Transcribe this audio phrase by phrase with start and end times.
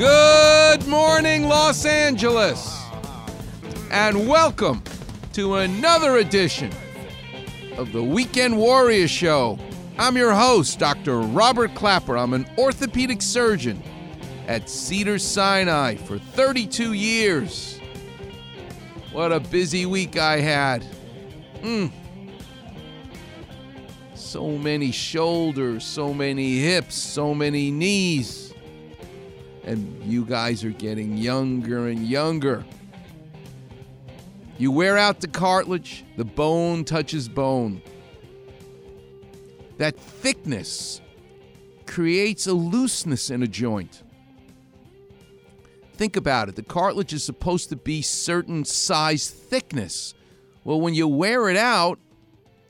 [0.00, 2.86] Good morning, Los Angeles,
[3.90, 4.82] and welcome
[5.34, 6.72] to another edition
[7.76, 9.58] of the Weekend Warrior Show.
[9.98, 11.18] I'm your host, Dr.
[11.18, 12.16] Robert Klapper.
[12.16, 13.82] I'm an orthopedic surgeon
[14.48, 17.78] at Cedar Sinai for 32 years.
[19.12, 20.82] What a busy week I had.
[21.60, 21.92] Mm.
[24.14, 28.39] So many shoulders, so many hips, so many knees
[29.64, 32.64] and you guys are getting younger and younger.
[34.58, 37.82] You wear out the cartilage, the bone touches bone.
[39.78, 41.00] That thickness
[41.86, 44.02] creates a looseness in a joint.
[45.94, 46.56] Think about it.
[46.56, 50.14] The cartilage is supposed to be certain size thickness.
[50.64, 51.98] Well, when you wear it out,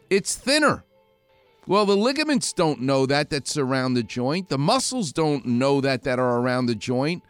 [0.08, 0.84] it's thinner.
[1.70, 4.48] Well, the ligaments don't know that that surround the joint.
[4.48, 7.22] The muscles don't know that that are around the joint.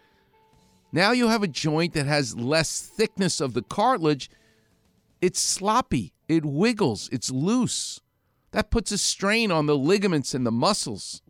[0.92, 4.30] Now you have a joint that has less thickness of the cartilage.
[5.20, 6.14] It's sloppy.
[6.27, 7.11] It wiggles.
[7.12, 8.00] It's loose.
[8.52, 11.20] That puts a strain on the ligaments and the muscles.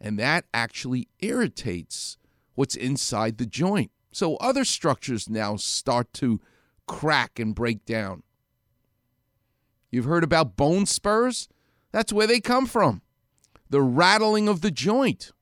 [0.00, 2.16] And that actually irritates
[2.54, 3.90] what's inside the joint.
[4.12, 6.40] So other structures now start to
[6.86, 8.22] crack and break down.
[9.90, 11.50] You've heard about bone spurs?
[11.92, 13.02] That's where they come from.
[13.70, 15.32] The rattling of the joint.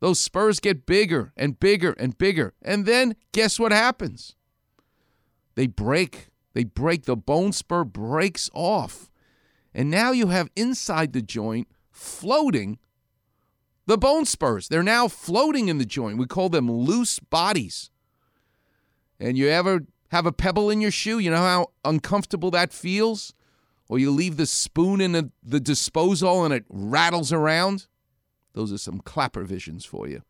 [0.00, 2.54] Those spurs get bigger and bigger and bigger.
[2.60, 4.34] And then guess what happens?
[5.54, 6.28] They break.
[6.54, 7.04] They break.
[7.04, 9.10] The bone spur breaks off.
[9.74, 12.78] And now you have inside the joint floating
[13.86, 14.68] the bone spurs.
[14.68, 16.18] They're now floating in the joint.
[16.18, 17.90] We call them loose bodies.
[19.18, 21.18] And you ever have a pebble in your shoe?
[21.18, 23.34] You know how uncomfortable that feels?
[23.92, 27.88] Or you leave the spoon in the, the disposal and it rattles around.
[28.54, 30.22] Those are some clapper visions for you.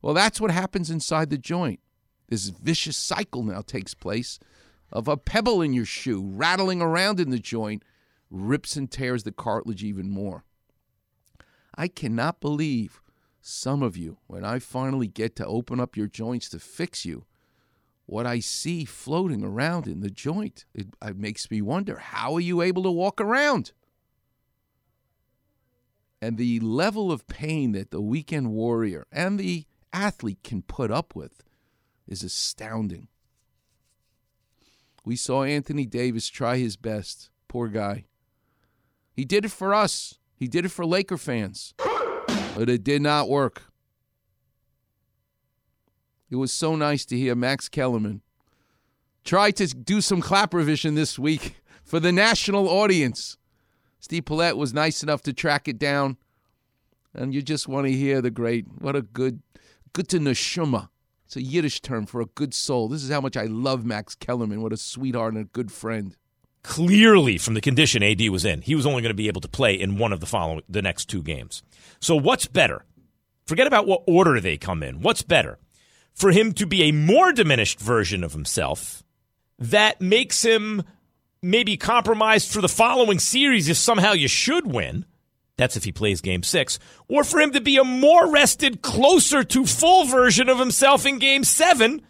[0.00, 1.80] Well, that's what happens inside the joint.
[2.28, 4.38] This vicious cycle now takes place
[4.92, 7.82] of a pebble in your shoe rattling around in the joint,
[8.30, 10.44] rips and tears the cartilage even more.
[11.74, 13.00] I cannot believe
[13.40, 17.24] some of you, when I finally get to open up your joints to fix you,
[18.08, 20.64] what I see floating around in the joint.
[20.74, 23.72] It, it, makes me wonder how are you able to walk around?
[26.22, 31.14] And the level of pain that the weekend warrior and the athlete can put up
[31.14, 31.44] with
[32.06, 33.08] is astounding.
[35.04, 37.28] We saw Anthony Davis try his best.
[37.46, 38.06] Poor guy.
[39.12, 41.74] He did it for us, he did it for Laker fans,
[42.56, 43.64] but it did not work.
[46.30, 48.22] It was so nice to hear Max Kellerman
[49.28, 53.36] try to do some Klapper vision this week for the national audience.
[54.00, 56.16] Steve Paulette was nice enough to track it down,
[57.12, 59.42] and you just want to hear the great, what a good,
[59.92, 60.88] good to neshama.
[61.26, 62.88] It's a Yiddish term for a good soul.
[62.88, 64.62] This is how much I love Max Kellerman.
[64.62, 66.16] What a sweetheart and a good friend.
[66.62, 69.48] Clearly, from the condition AD was in, he was only going to be able to
[69.48, 71.62] play in one of the following, the next two games.
[72.00, 72.86] So, what's better?
[73.46, 75.02] Forget about what order they come in.
[75.02, 75.58] What's better?
[76.18, 79.02] For him to be a more diminished version of himself
[79.58, 80.82] that makes him
[81.42, 85.04] maybe compromised for the following series if somehow you should win.
[85.56, 86.78] That's if he plays game six.
[87.08, 91.18] Or for him to be a more rested, closer to full version of himself in
[91.18, 92.02] game seven,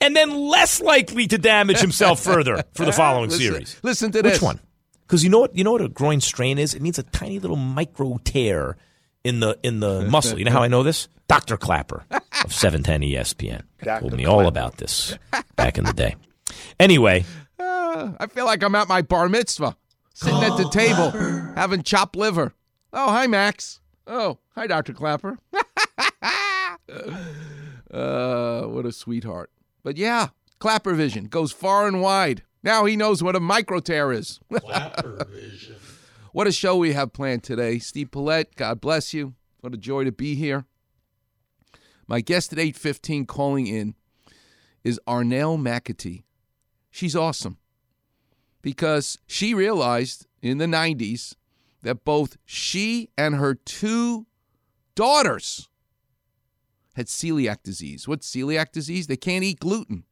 [0.00, 3.80] and then less likely to damage himself further for the following listen, series.
[3.82, 4.34] Listen to this.
[4.34, 4.60] Which one?
[5.06, 6.74] Because you know what you know what a groin strain is?
[6.74, 8.76] It means a tiny little micro tear
[9.24, 10.38] in the in the muscle.
[10.38, 11.08] You know how I know this?
[11.28, 11.56] Dr.
[11.56, 12.22] Klapper of
[12.52, 14.00] 710 ESPN Dr.
[14.00, 15.18] told me all about this
[15.56, 16.16] back in the day.
[16.80, 17.24] Anyway,
[17.58, 19.76] uh, I feel like I'm at my bar mitzvah,
[20.14, 21.10] sitting at the table
[21.54, 22.54] having chopped liver.
[22.92, 23.80] Oh, hi Max.
[24.06, 24.94] Oh, hi Dr.
[24.94, 25.38] Klapper.
[27.92, 29.50] uh, what a sweetheart.
[29.82, 30.28] But yeah,
[30.58, 32.42] Klapper vision goes far and wide.
[32.62, 34.40] Now he knows what a micro tear is.
[34.50, 35.76] Klapper vision.
[36.32, 37.78] What a show we have planned today.
[37.78, 39.34] Steve Paulette, God bless you.
[39.60, 40.66] What a joy to be here.
[42.06, 43.94] My guest at 8:15 calling in
[44.84, 46.24] is Arnell McAtee.
[46.90, 47.58] She's awesome
[48.62, 51.34] because she realized in the 90s
[51.82, 54.26] that both she and her two
[54.94, 55.68] daughters
[56.94, 58.08] had celiac disease.
[58.08, 59.06] What's celiac disease?
[59.06, 60.04] They can't eat gluten.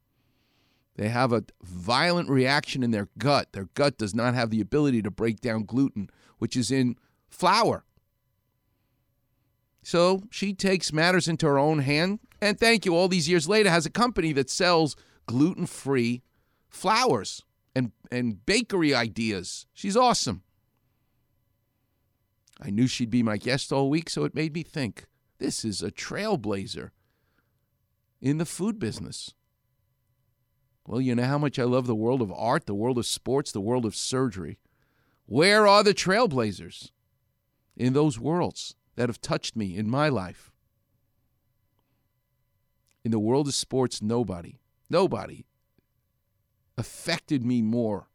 [0.96, 3.52] They have a violent reaction in their gut.
[3.52, 6.08] Their gut does not have the ability to break down gluten,
[6.38, 6.96] which is in
[7.28, 7.84] flour.
[9.82, 13.70] So she takes matters into her own hand, and thank you, all these years later,
[13.70, 14.96] has a company that sells
[15.26, 16.22] gluten free
[16.68, 17.42] flours
[17.74, 19.66] and, and bakery ideas.
[19.74, 20.42] She's awesome.
[22.60, 25.04] I knew she'd be my guest all week, so it made me think
[25.38, 26.90] this is a trailblazer
[28.20, 29.34] in the food business.
[30.86, 33.50] Well, you know how much I love the world of art, the world of sports,
[33.50, 34.58] the world of surgery.
[35.26, 36.92] Where are the trailblazers
[37.76, 40.52] in those worlds that have touched me in my life?
[43.04, 45.46] In the world of sports, nobody, nobody
[46.78, 48.08] affected me more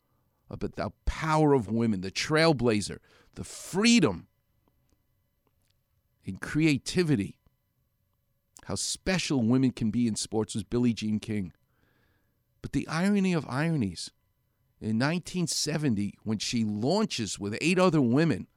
[0.49, 2.99] about the power of women, the trailblazer,
[3.35, 4.27] the freedom
[6.25, 7.37] and creativity,
[8.65, 11.51] how special women can be in sports was Billie Jean King.
[12.61, 14.11] But the irony of ironies,
[14.79, 18.47] in 1970, when she launches with eight other women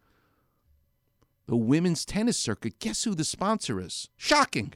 [1.46, 4.08] the women's tennis circuit, guess who the sponsor is?
[4.16, 4.72] Shocking.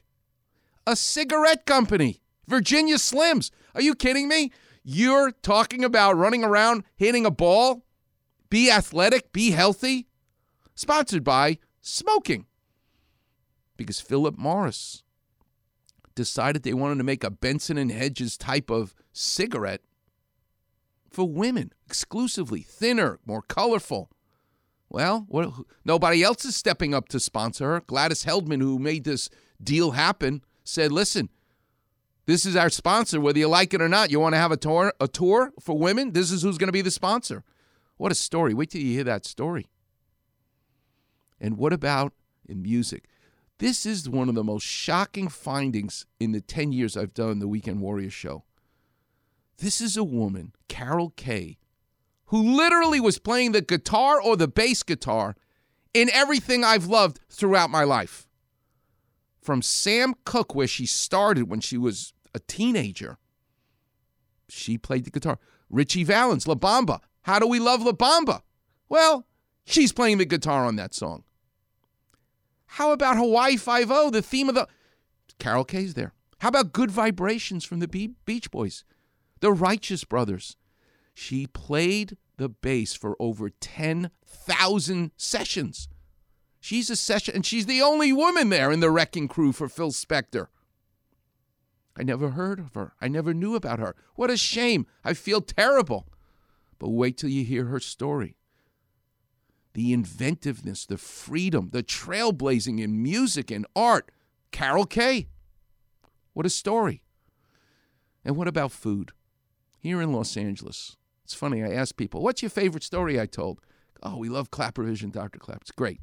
[0.85, 3.51] A cigarette company, Virginia Slims.
[3.73, 4.51] Are you kidding me?
[4.83, 7.85] You're talking about running around hitting a ball?
[8.49, 10.07] Be athletic, be healthy?
[10.75, 12.45] Sponsored by smoking.
[13.77, 15.03] Because Philip Morris
[16.15, 19.81] decided they wanted to make a Benson and Hedges type of cigarette
[21.09, 24.09] for women exclusively, thinner, more colorful.
[24.89, 25.51] Well, what,
[25.85, 27.81] nobody else is stepping up to sponsor her.
[27.81, 29.29] Gladys Heldman, who made this
[29.61, 31.29] deal happen, said, "Listen,
[32.25, 34.11] this is our sponsor, whether you like it or not.
[34.11, 36.13] You want to have a tour, a tour for women?
[36.13, 37.43] This is who's going to be the sponsor."
[37.97, 38.53] What a story!
[38.53, 39.69] Wait till you hear that story.
[41.39, 42.13] And what about
[42.47, 43.05] in music?
[43.59, 47.47] This is one of the most shocking findings in the 10 years I've done the
[47.47, 48.43] Weekend Warrior show.
[49.59, 51.57] This is a woman, Carol Kaye,
[52.27, 55.35] who literally was playing the guitar or the bass guitar
[55.93, 58.27] in everything I've loved throughout my life.
[59.41, 63.17] From Sam Cooke, where she started when she was a teenager,
[64.47, 65.39] she played the guitar.
[65.69, 66.99] Ritchie Valens, La Bamba.
[67.23, 68.41] How do we love La Bamba?
[68.87, 69.25] Well,
[69.65, 71.23] she's playing the guitar on that song.
[72.65, 74.67] How about Hawaii Five O, the theme of the
[75.37, 76.13] Carol Kaye's there.
[76.39, 78.83] How about Good Vibrations from the Beach Boys?
[79.39, 80.57] The Righteous Brothers.
[81.13, 85.89] She played the bass for over 10,000 sessions.
[86.59, 89.91] She's a session, and she's the only woman there in the wrecking crew for Phil
[89.91, 90.47] Spector.
[91.97, 92.93] I never heard of her.
[93.01, 93.95] I never knew about her.
[94.15, 94.87] What a shame.
[95.03, 96.07] I feel terrible.
[96.77, 98.37] But wait till you hear her story.
[99.73, 104.11] The inventiveness, the freedom, the trailblazing in music and art.
[104.51, 105.27] Carol Kaye.
[106.33, 107.03] What a story.
[108.23, 109.11] And what about food?
[109.81, 113.61] Here in Los Angeles, it's funny, I ask people, what's your favorite story I told?
[114.03, 115.39] Oh, we love Klapper Vision, Dr.
[115.39, 115.61] Clapp.
[115.61, 116.01] It's great.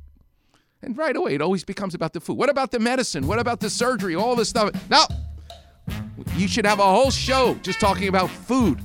[0.80, 2.38] And right away, it always becomes about the food.
[2.38, 3.26] What about the medicine?
[3.26, 4.14] What about the surgery?
[4.14, 4.70] All this stuff.
[4.88, 5.04] No!
[6.36, 8.80] You should have a whole show just talking about food.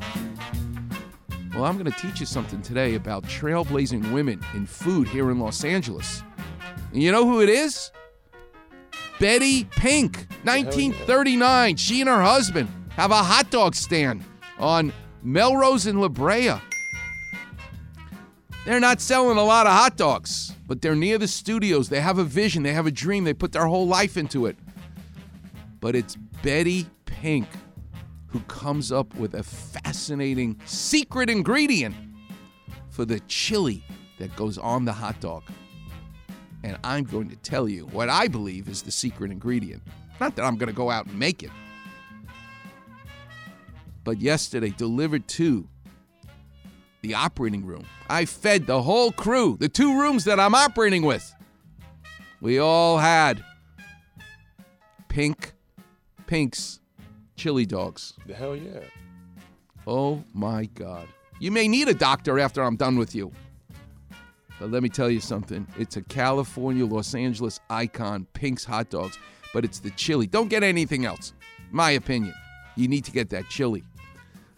[1.54, 5.40] Well, I'm going to teach you something today about trailblazing women in food here in
[5.40, 6.22] Los Angeles.
[6.92, 7.92] And you know who it is?
[9.22, 11.78] Betty Pink, 1939.
[11.78, 14.26] She and her husband have a hot dog stand
[14.62, 16.54] on Melrose and La Brea.
[18.66, 21.90] They're not selling a lot of hot dogs, but they're near the studios.
[21.90, 24.56] They have a vision, they have a dream, they put their whole life into it.
[25.80, 27.48] But it's Betty Pink
[28.28, 31.96] who comes up with a fascinating secret ingredient
[32.90, 33.84] for the chili
[34.20, 35.44] that goes on the hot dog.
[36.64, 39.82] And I'm going to tell you what I believe is the secret ingredient.
[40.20, 41.50] Not that I'm going to go out and make it.
[44.04, 45.68] But yesterday, delivered to
[47.02, 47.86] the operating room.
[48.10, 51.34] I fed the whole crew, the two rooms that I'm operating with.
[52.42, 53.44] We all had
[55.08, 55.54] pink,
[56.26, 56.80] pinks
[57.36, 58.14] chili dogs.
[58.28, 58.82] The hell yeah.
[59.88, 61.08] Oh my God.
[61.40, 63.32] You may need a doctor after I'm done with you.
[64.60, 65.66] But let me tell you something.
[65.78, 69.18] It's a California, Los Angeles icon, Pink's Hot Dogs,
[69.56, 70.28] but it's the chili.
[70.28, 71.34] Don't get anything else.
[71.72, 72.36] My opinion.
[72.76, 73.84] You need to get that chili.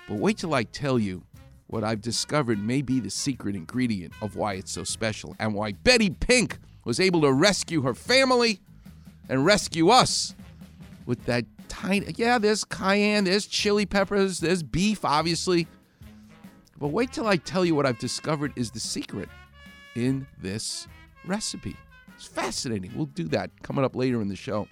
[0.08, 1.24] But wait till I tell you
[1.68, 5.72] what I've discovered may be the secret ingredient of why it's so special and why
[5.72, 8.60] Betty Pink was able to rescue her family
[9.30, 10.36] and rescue us
[11.06, 15.68] with that tiny, yeah, there's cayenne, there's chili peppers, there's beef, obviously.
[16.78, 19.30] But wait till I tell you what I've discovered is the secret
[19.96, 20.88] in this
[21.26, 21.78] recipe.
[22.16, 22.92] It's fascinating.
[22.96, 24.68] We'll do that coming up later in the show.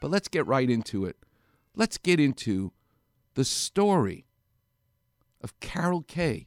[0.00, 1.16] But let's get right into it.
[1.74, 2.72] Let's get into
[3.34, 4.26] the story
[5.40, 6.46] of Carol Kaye.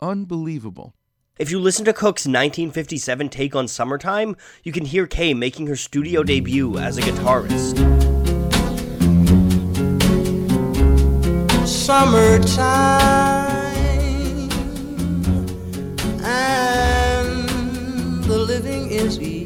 [0.00, 0.94] Unbelievable.
[1.38, 5.76] If you listen to Cooke's 1957 take on Summertime, you can hear Kaye making her
[5.76, 7.76] studio debut as a guitarist.
[11.66, 13.66] Summertime,
[16.24, 19.44] and the living is easy.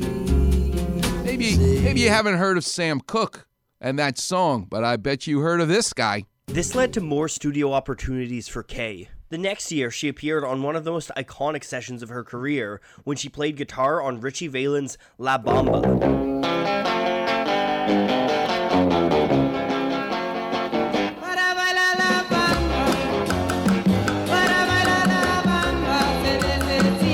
[1.24, 3.46] Maybe maybe you haven't heard of Sam Cooke
[3.80, 6.24] and that song, but I bet you heard of this guy.
[6.52, 9.08] This led to more studio opportunities for Kaye.
[9.28, 12.80] The next year, she appeared on one of the most iconic sessions of her career
[13.04, 15.84] when she played guitar on Ritchie Valens' La Bamba.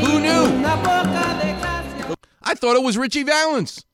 [0.00, 0.64] Who knew?
[2.42, 3.84] I thought it was Ritchie Valens.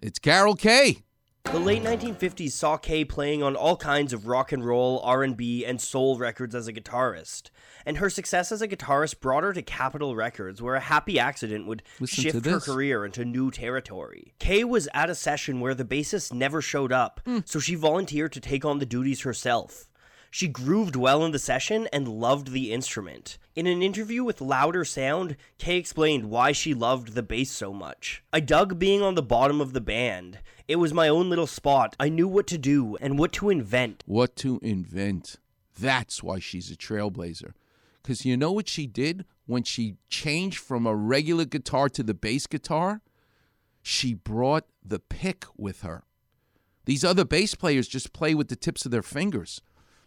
[0.00, 1.02] It's Carol Kaye.
[1.44, 5.78] The late 1950s saw Kaye playing on all kinds of rock and roll, R&B, and
[5.80, 7.50] soul records as a guitarist.
[7.84, 11.66] And her success as a guitarist brought her to Capitol Records, where a happy accident
[11.66, 14.32] would Listen shift her career into new territory.
[14.38, 17.40] Kaye was at a session where the bassist never showed up, Hmm.
[17.44, 19.88] so she volunteered to take on the duties herself.
[20.30, 23.36] She grooved well in the session and loved the instrument.
[23.54, 28.22] In an interview with Louder Sound, Kaye explained why she loved the bass so much.
[28.32, 30.38] I dug being on the bottom of the band.
[30.68, 31.96] It was my own little spot.
[31.98, 34.02] I knew what to do and what to invent.
[34.06, 35.36] What to invent.
[35.78, 37.52] That's why she's a trailblazer.
[38.02, 42.14] Because you know what she did when she changed from a regular guitar to the
[42.14, 43.00] bass guitar?
[43.82, 46.04] She brought the pick with her.
[46.84, 49.60] These other bass players just play with the tips of their fingers.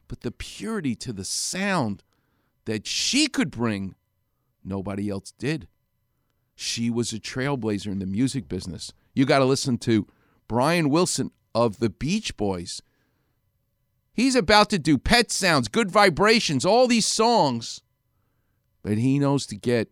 [0.08, 2.04] But the purity to the sound
[2.66, 3.96] that she could bring,
[4.64, 5.68] nobody else did.
[6.56, 8.94] She was a trailblazer in the music business.
[9.14, 10.08] You got to listen to
[10.48, 12.82] Brian Wilson of the Beach Boys.
[14.14, 17.82] He's about to do Pet Sounds, Good Vibrations, all these songs.
[18.82, 19.90] But he knows to get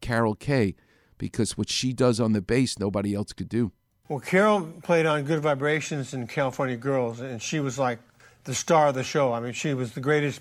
[0.00, 0.74] Carol Kaye
[1.16, 3.72] because what she does on the bass, nobody else could do.
[4.08, 7.98] Well, Carol played on Good Vibrations and California Girls, and she was like
[8.44, 9.32] the star of the show.
[9.32, 10.40] I mean, she was the greatest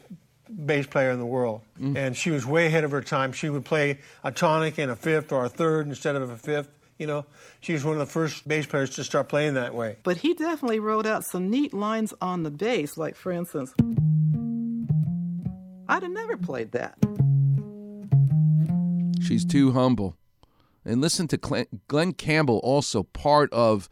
[0.65, 1.95] bass player in the world, mm.
[1.95, 3.31] and she was way ahead of her time.
[3.31, 6.69] She would play a tonic and a fifth or a third instead of a fifth.
[7.01, 7.25] You know,
[7.61, 9.97] she was one of the first bass players to start playing that way.
[10.03, 13.73] But he definitely wrote out some neat lines on the bass, like, for instance,
[15.89, 16.99] I'd have never played that.
[19.19, 20.15] She's too humble.
[20.85, 23.89] And listen to Glen, Glen Campbell, also part of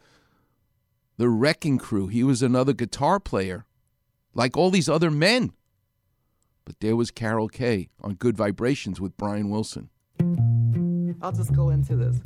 [1.16, 2.06] the Wrecking Crew.
[2.06, 3.66] He was another guitar player,
[4.34, 5.50] like all these other men.
[6.64, 9.90] But there was Carol Kaye on Good Vibrations with Brian Wilson.
[11.20, 12.20] I'll just go into this.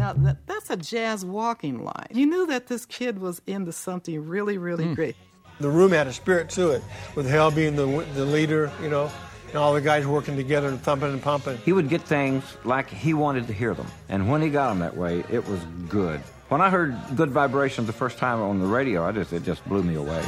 [0.00, 2.08] Now, that, that's a jazz walking line.
[2.10, 4.94] You knew that this kid was into something really, really hmm.
[4.94, 5.16] great.
[5.60, 6.82] The room had a spirit to it,
[7.14, 8.72] with Hal being the the leader.
[8.82, 9.10] You know,
[9.48, 11.58] and all the guys working together and thumping and pumping.
[11.58, 13.86] He would get things like he wanted to hear them.
[14.08, 16.20] And when he got them that way, it was good.
[16.48, 19.64] When I heard Good Vibrations the first time on the radio, I just it just
[19.66, 20.24] blew me away.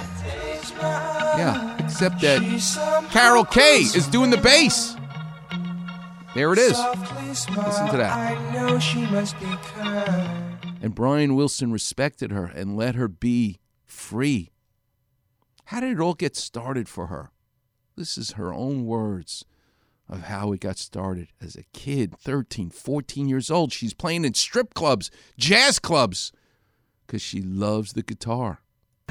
[0.81, 4.97] Yeah, except that Carol Kaye is doing the bass.
[6.35, 6.79] There it is.
[7.29, 8.39] Listen to that.
[10.81, 14.51] And Brian Wilson respected her and let her be free.
[15.67, 17.31] How did it all get started for her?
[17.97, 19.45] This is her own words
[20.09, 23.73] of how it got started as a kid, 13, 14 years old.
[23.73, 26.33] She's playing in strip clubs, jazz clubs,
[27.07, 28.61] because she loves the guitar.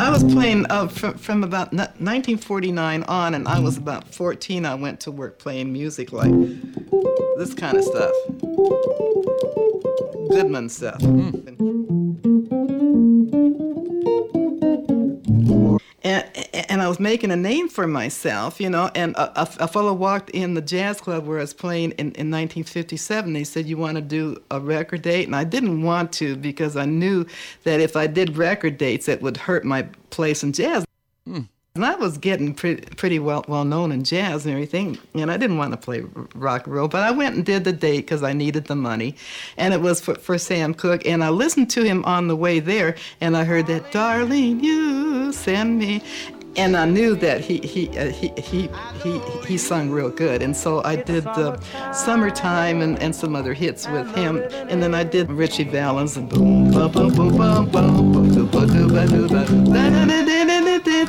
[0.01, 4.65] I was playing uh, from, from about 1949 on, and I was about 14.
[4.65, 6.31] I went to work playing music like
[7.37, 8.11] this kind of stuff.
[10.31, 11.01] Goodman stuff.
[16.03, 16.25] And,
[16.69, 18.89] and I was making a name for myself, you know.
[18.95, 22.31] And a, a, fellow walked in the jazz club where I was playing in, in
[22.31, 23.33] 1957.
[23.33, 25.27] They said, You want to do a record date?
[25.27, 27.27] And I didn't want to because I knew
[27.63, 30.85] that if I did record dates, it would hurt my place in jazz.
[31.25, 31.41] Hmm.
[31.73, 35.37] And I was getting pretty, pretty well, well known in jazz and everything, and I
[35.37, 36.03] didn't want to play
[36.35, 39.15] rock and roll, but I went and did the date because I needed the money,
[39.55, 41.05] and it was for, for Sam Cooke.
[41.05, 45.31] And I listened to him on the way there, and I heard that, darling, you
[45.31, 46.03] send me.
[46.57, 48.69] And I knew that he he uh, he, he
[49.01, 51.57] he he sung real good, and so I did the
[51.93, 56.27] summertime and, and some other hits with him, and then I did Ritchie Valens and
[56.27, 60.40] boom Boom boom boom ba boom ba ba ba ba ba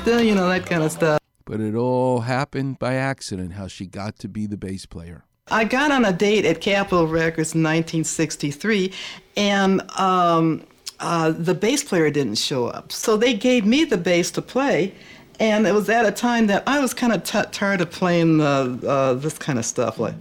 [0.05, 1.21] boom you know that kind of stuff.
[1.45, 3.55] But it all happened by accident.
[3.55, 5.25] How she got to be the bass player.
[5.51, 8.93] I got on a date at Capitol Records in 1963,
[9.37, 10.65] and um,
[11.01, 12.93] uh, the bass player didn't show up.
[12.93, 14.95] So they gave me the bass to play,
[15.41, 18.41] and it was at a time that I was kind of t- tired of playing
[18.41, 20.15] uh, uh, this kind of stuff, like.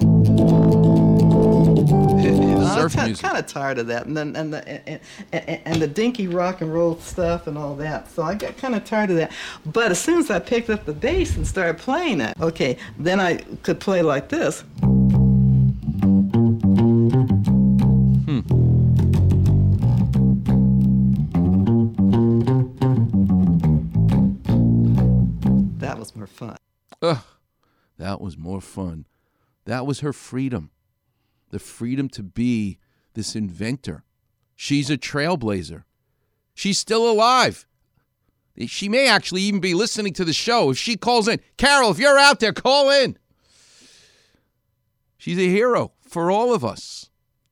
[2.76, 3.26] Surf I was music.
[3.26, 5.00] kind of tired of that, and then and the and,
[5.32, 8.10] and, and the dinky rock and roll stuff and all that.
[8.12, 9.32] So I got kind of tired of that.
[9.66, 13.20] But as soon as I picked up the bass and started playing it, okay, then
[13.20, 14.64] I could play like this.
[18.28, 18.42] Hmm.
[25.80, 26.58] That was more fun.
[27.02, 27.24] Ugh,
[27.98, 29.06] that was more fun.
[29.66, 30.72] That was her freedom.
[31.52, 32.80] The freedom to be
[33.14, 34.04] this inventor.
[34.56, 35.84] She's a trailblazer.
[36.54, 37.66] She's still alive.
[38.68, 40.72] She may actually even be listening to the show.
[40.72, 43.18] If she calls in, Carol, if you're out there, call in.
[45.18, 47.10] She's a hero for all of us.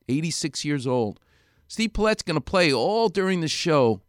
[0.08, 1.20] 86 years old.
[1.68, 4.02] Steve Paulette's going to play all during the show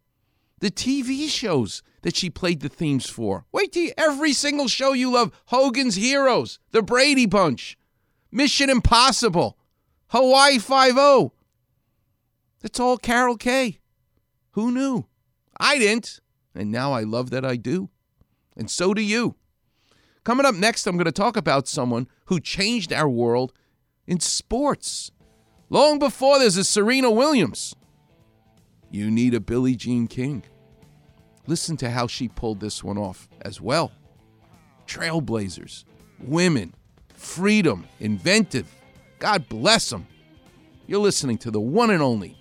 [0.59, 3.45] the TV shows that she played the themes for.
[3.51, 7.77] Wait till you- every single show you love Hogan's Heroes, The Brady Bunch,
[8.31, 9.57] Mission Impossible,
[10.11, 11.31] Hawaii 5
[12.61, 13.79] That's all Carol Kaye.
[14.51, 15.05] Who knew?
[15.57, 16.19] I didn't.
[16.53, 17.89] And now I love that I do.
[18.57, 19.35] And so do you.
[20.25, 23.53] Coming up next, I'm going to talk about someone who changed our world
[24.05, 25.11] in sports.
[25.69, 27.73] Long before there's a Serena Williams,
[28.89, 30.43] you need a Billie Jean King.
[31.47, 33.93] Listen to how she pulled this one off as well.
[34.85, 35.85] Trailblazers,
[36.19, 36.75] women,
[37.15, 38.67] freedom, inventive.
[39.21, 40.07] God bless them.
[40.87, 42.35] You're listening to the one and only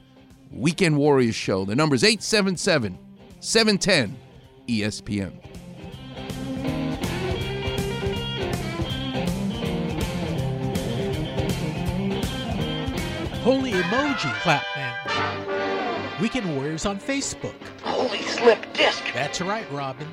[0.51, 1.67] Weekend Warriors Show.
[1.67, 2.99] The number's 877
[3.39, 4.17] 710
[4.67, 5.31] ESPN.
[13.43, 16.17] Holy emoji, clap man.
[16.23, 17.53] Weekend Warriors on Facebook.
[17.83, 19.05] Holy slip disc.
[19.13, 20.09] That's right, Robin.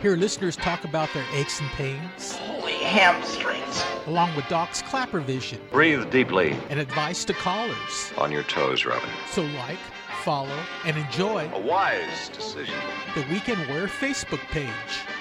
[0.00, 3.61] Hear listeners talk about their aches and pains, Holy hamstrings.
[4.06, 6.56] Along with Doc's Klapper Vision Breathe deeply.
[6.70, 8.12] and advice to callers.
[8.18, 9.08] On your toes, Robin.
[9.30, 9.78] So like,
[10.22, 12.74] follow, and enjoy A wise decision.
[13.14, 14.68] the Weekend Warrior Facebook page.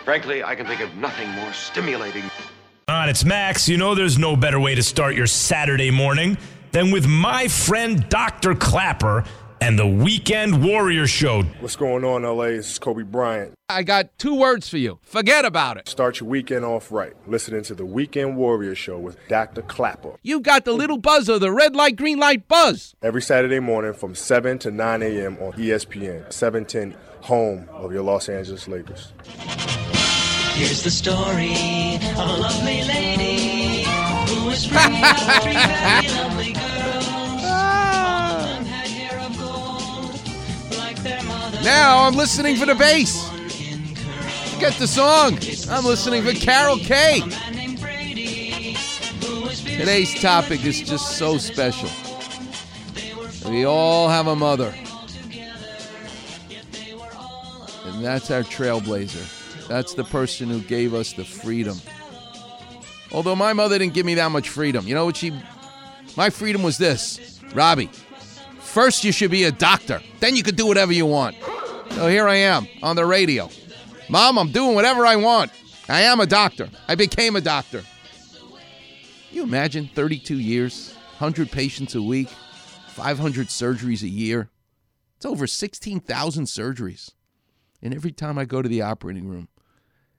[0.04, 2.24] Frankly, I can think of nothing more stimulating.
[2.88, 3.70] On, it's Max.
[3.70, 6.38] You know there's no better way to start your Saturday morning
[6.72, 8.56] than with my friend Dr.
[8.56, 9.24] Klapper
[9.62, 11.44] and the Weekend Warrior Show.
[11.60, 12.46] What's going on, LA?
[12.48, 13.54] This is Kobe Bryant.
[13.70, 15.00] I got two words for you.
[15.04, 15.88] Forget about it.
[15.88, 17.14] Start your weekend off right.
[17.28, 19.62] Listening to the Weekend Warrior Show with Dr.
[19.62, 20.16] Klapper.
[20.24, 22.96] You got the little buzzer, the red light, green light buzz.
[23.02, 25.38] Every Saturday morning from 7 to 9 a.m.
[25.40, 29.14] on ESPN, 710, home of your Los Angeles Lakers.
[30.56, 33.84] Here's the story of a lovely lady
[34.28, 36.11] who was bringing up
[41.64, 43.30] Now I'm listening for the bass.
[44.60, 45.38] Get the song.
[45.70, 47.22] I'm listening for Carol Kaye.
[49.78, 51.90] Today's topic is just so special.
[53.50, 54.74] We all have a mother.
[57.86, 59.68] And that's our trailblazer.
[59.68, 61.80] That's the person who gave us the freedom.
[63.12, 64.88] Although my mother didn't give me that much freedom.
[64.88, 65.32] You know what she
[66.18, 67.40] my freedom was this.
[67.54, 67.90] Robbie,
[68.72, 70.02] first you should be a doctor.
[70.20, 71.36] Then you could do whatever you want.
[71.92, 73.50] So here I am on the radio.
[74.10, 75.52] Mom, I'm doing whatever I want.
[75.90, 76.70] I am a doctor.
[76.88, 77.84] I became a doctor.
[79.30, 82.30] You imagine 32 years, 100 patients a week,
[82.88, 84.50] 500 surgeries a year.
[85.18, 87.12] It's over 16,000 surgeries.
[87.82, 89.50] And every time I go to the operating room,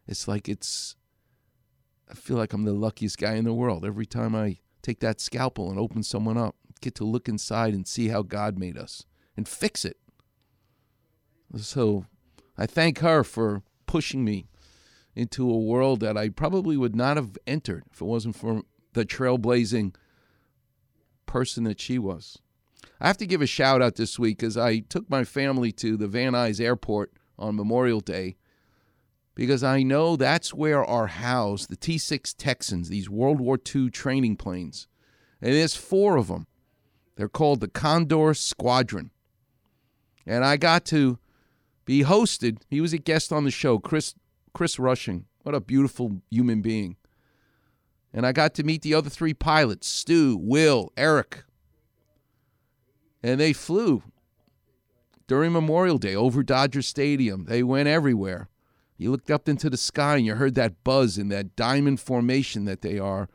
[0.07, 0.97] it's like it's
[2.11, 3.87] I feel like I'm the luckiest guy in the world.
[3.87, 7.87] Every time I take that scalpel and open someone up, get to look inside and
[7.87, 9.97] see how God made us and fix it.
[11.57, 12.07] So
[12.57, 14.47] I thank her for pushing me
[15.15, 18.63] into a world that I probably would not have entered if it wasn't for
[18.95, 19.95] the trailblazing
[21.27, 22.39] person that she was.
[23.01, 25.97] I have to give a shout out this week because I took my family to
[25.97, 28.37] the Van Nuys Airport on Memorial Day
[29.35, 33.91] because I know that's where are housed the T 6 Texans, these World War II
[33.91, 34.87] training planes.
[35.41, 36.47] And there's four of them.
[37.17, 39.11] They're called the Condor Squadron.
[40.27, 41.19] And I got to
[41.85, 42.59] be hosted.
[42.69, 44.15] He was a guest on the show, Chris
[44.55, 45.27] Chris Rushing.
[45.43, 46.97] What a beautiful human being.
[48.13, 51.45] And I got to meet the other three pilots Stu, Will, Eric.
[53.23, 54.03] And they flew
[55.27, 57.47] during Memorial Day over Dodger Stadium.
[57.47, 58.49] They went everywhere.
[58.99, 62.67] You looked up into the sky and you heard that buzz in that diamond formation
[62.67, 63.29] that they are,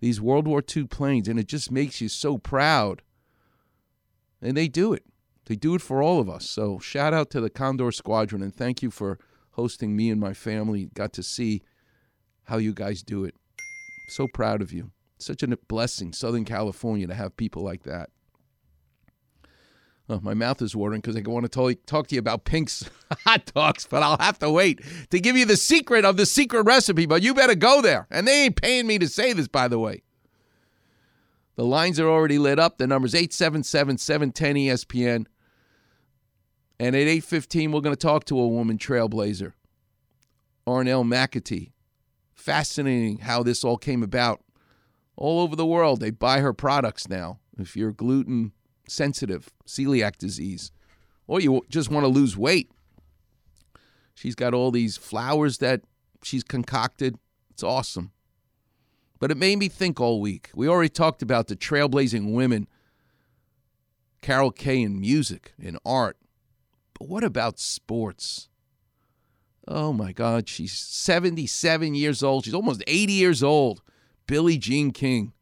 [0.00, 3.02] these World War II planes, and it just makes you so proud.
[4.42, 5.04] And they do it.
[5.46, 6.48] They do it for all of us.
[6.48, 9.18] So shout out to the Condor Squadron and thank you for
[9.52, 10.90] hosting me and my family.
[10.94, 11.62] Got to see
[12.44, 13.34] how you guys do it.
[14.08, 14.90] So proud of you.
[15.18, 18.10] Such a blessing, Southern California, to have people like that.
[20.08, 22.90] Oh, my mouth is watering because I want to talk, talk to you about Pink's
[23.24, 26.64] hot dogs, but I'll have to wait to give you the secret of the secret
[26.64, 27.06] recipe.
[27.06, 28.08] But you better go there.
[28.10, 30.02] And they ain't paying me to say this, by the way.
[31.56, 32.78] The lines are already lit up.
[32.78, 35.26] The number's 877 710 ESPN.
[36.78, 39.52] And at 8.15, we're going to talk to a woman trailblazer,
[40.66, 41.72] Arnell McAtee.
[42.34, 44.42] Fascinating how this all came about.
[45.16, 47.38] All over the world, they buy her products now.
[47.58, 48.52] If you're gluten
[48.88, 50.72] sensitive, celiac disease,
[51.26, 52.70] or you just want to lose weight,
[54.14, 55.82] she's got all these flours that
[56.22, 57.16] she's concocted.
[57.50, 58.10] It's awesome.
[59.22, 60.50] But it made me think all week.
[60.52, 62.66] We already talked about the trailblazing women,
[64.20, 66.16] Carol Kaye in music, in art.
[66.98, 68.48] But what about sports?
[69.68, 72.44] Oh my God, she's 77 years old.
[72.44, 73.80] She's almost 80 years old.
[74.26, 75.32] Billie Jean King.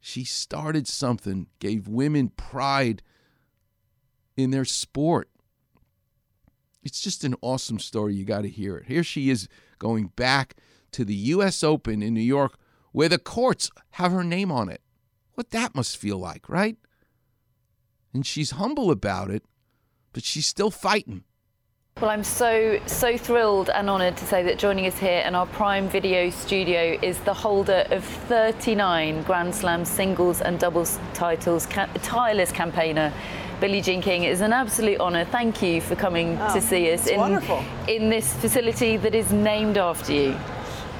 [0.00, 3.02] She started something, gave women pride
[4.34, 5.28] in their sport.
[6.82, 8.14] It's just an awesome story.
[8.14, 8.86] You got to hear it.
[8.86, 9.46] Here she is
[9.78, 10.56] going back
[10.92, 11.62] to the U.S.
[11.62, 12.56] Open in New York,
[12.92, 14.80] where the courts have her name on it.
[15.34, 16.76] What that must feel like, right?
[18.14, 19.42] And she's humble about it,
[20.12, 21.24] but she's still fighting.
[22.00, 25.46] Well, I'm so, so thrilled and honoured to say that joining us here in our
[25.46, 31.88] Prime Video studio is the holder of 39 Grand Slam singles and doubles titles, ca-
[32.02, 33.12] tireless campaigner.
[33.60, 35.24] Billie Jean King, it is an absolute honour.
[35.24, 37.64] Thank you for coming Oh, to see us it's in, wonderful.
[37.88, 40.36] in this facility that is named after you.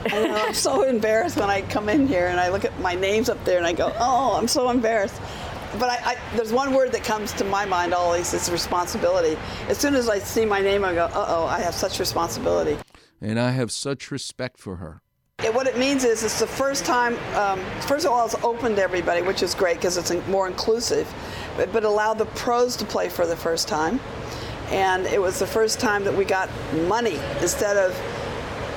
[0.04, 2.94] I know, I'm so embarrassed when I come in here and I look at my
[2.94, 5.20] names up there and I go, oh, I'm so embarrassed.
[5.78, 9.36] But I, I, there's one word that comes to my mind always is responsibility.
[9.68, 12.78] As soon as I see my name, I go, uh oh, I have such responsibility.
[13.20, 15.02] And I have such respect for her.
[15.38, 18.74] And what it means is it's the first time, um, first of all, it's open
[18.76, 21.12] to everybody, which is great because it's more inclusive,
[21.56, 24.00] but, but allowed the pros to play for the first time.
[24.70, 26.48] And it was the first time that we got
[26.88, 27.94] money instead of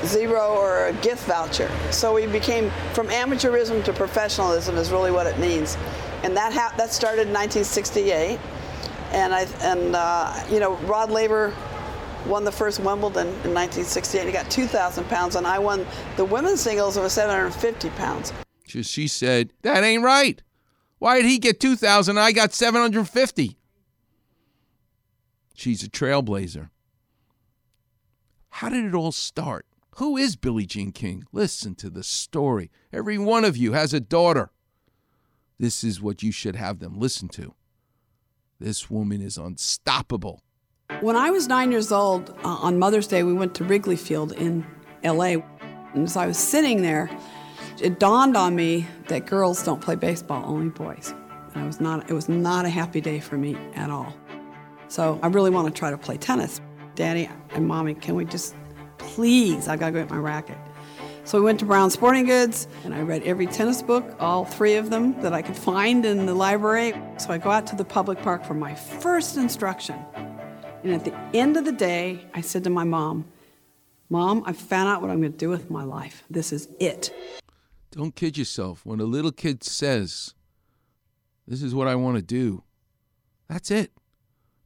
[0.05, 1.69] zero or a gift voucher.
[1.91, 5.77] So we became from amateurism to professionalism is really what it means.
[6.23, 8.39] And that ha- that started in 1968.
[9.12, 11.53] And I and uh, you know Rod Laver
[12.25, 14.25] won the first Wimbledon in 1968.
[14.25, 15.85] He got 2,000 pounds, and I won
[16.17, 16.97] the women's singles.
[16.97, 18.33] Was 750 pounds.
[18.69, 20.41] She, she said, That ain't right.
[20.99, 23.57] Why did he get 2,000 I got 750?
[25.53, 26.69] She's a trailblazer.
[28.49, 29.65] How did it all start?
[29.99, 31.25] Who is Billie Jean King?
[31.33, 32.71] Listen to the story.
[32.93, 34.49] Every one of you has a daughter.
[35.59, 37.53] This is what you should have them listen to.
[38.62, 40.41] This woman is unstoppable.
[41.01, 44.31] When I was nine years old, uh, on Mother's Day, we went to Wrigley Field
[44.31, 44.65] in
[45.03, 45.35] LA.
[45.93, 47.09] And as I was sitting there,
[47.81, 51.13] it dawned on me that girls don't play baseball, only boys.
[51.53, 54.15] And I was not, it was not a happy day for me at all.
[54.88, 56.62] So I really want to try to play tennis.
[56.95, 58.55] Daddy and Mommy, can we just,
[58.99, 60.57] please, I gotta go get my racket.
[61.23, 64.75] So we went to Brown Sporting Goods and I read every tennis book, all three
[64.75, 66.93] of them that I could find in the library.
[67.17, 70.03] So I go out to the public park for my first instruction.
[70.83, 73.25] And at the end of the day, I said to my mom,
[74.09, 76.23] Mom, I found out what I'm going to do with my life.
[76.29, 77.13] This is it.
[77.91, 78.83] Don't kid yourself.
[78.83, 80.33] When a little kid says,
[81.47, 82.63] This is what I want to do,
[83.47, 83.91] that's it.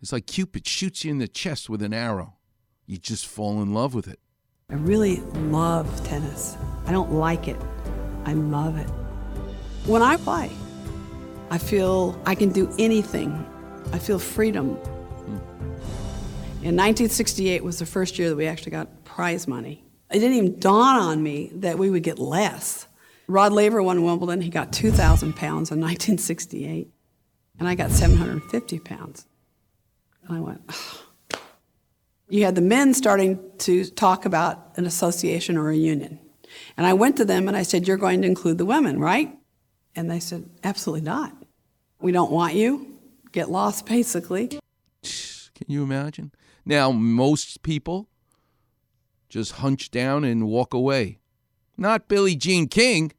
[0.02, 2.36] It's like Cupid shoots you in the chest with an arrow.
[2.86, 4.20] You just fall in love with it.
[4.74, 5.18] I really
[5.52, 6.58] love tennis.
[6.88, 7.58] I don't like it,
[8.26, 8.90] I love it.
[9.88, 10.50] When I play,
[11.52, 13.46] I feel I can do anything,
[13.92, 14.70] I feel freedom.
[16.64, 19.84] In 1968 was the first year that we actually got prize money.
[20.10, 22.88] It didn't even dawn on me that we would get less.
[23.28, 24.42] Rod Laver won Wimbledon.
[24.42, 26.90] He got 2,000 pounds in 1968,
[27.60, 29.28] and I got 750 pounds.
[30.28, 30.62] And I went,
[32.30, 36.20] you had the men starting to talk about an association or a union.
[36.78, 39.38] And I went to them and I said, You're going to include the women, right?
[39.96, 41.36] And they said, Absolutely not.
[42.00, 43.00] We don't want you.
[43.32, 44.48] Get lost, basically.
[44.48, 46.32] Can you imagine?
[46.66, 48.10] Now, most people
[49.30, 51.20] just hunch down and walk away.
[51.78, 53.12] Not Billie Jean King.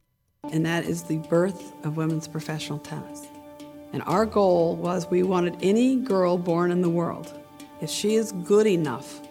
[0.51, 3.27] And that is the birth of women's professional tennis.
[3.91, 7.33] And our goal was we wanted any girl born in the world,
[7.81, 9.21] if she is good enough,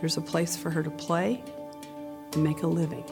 [0.00, 1.42] there's a place for her to play
[2.32, 3.04] and make a living.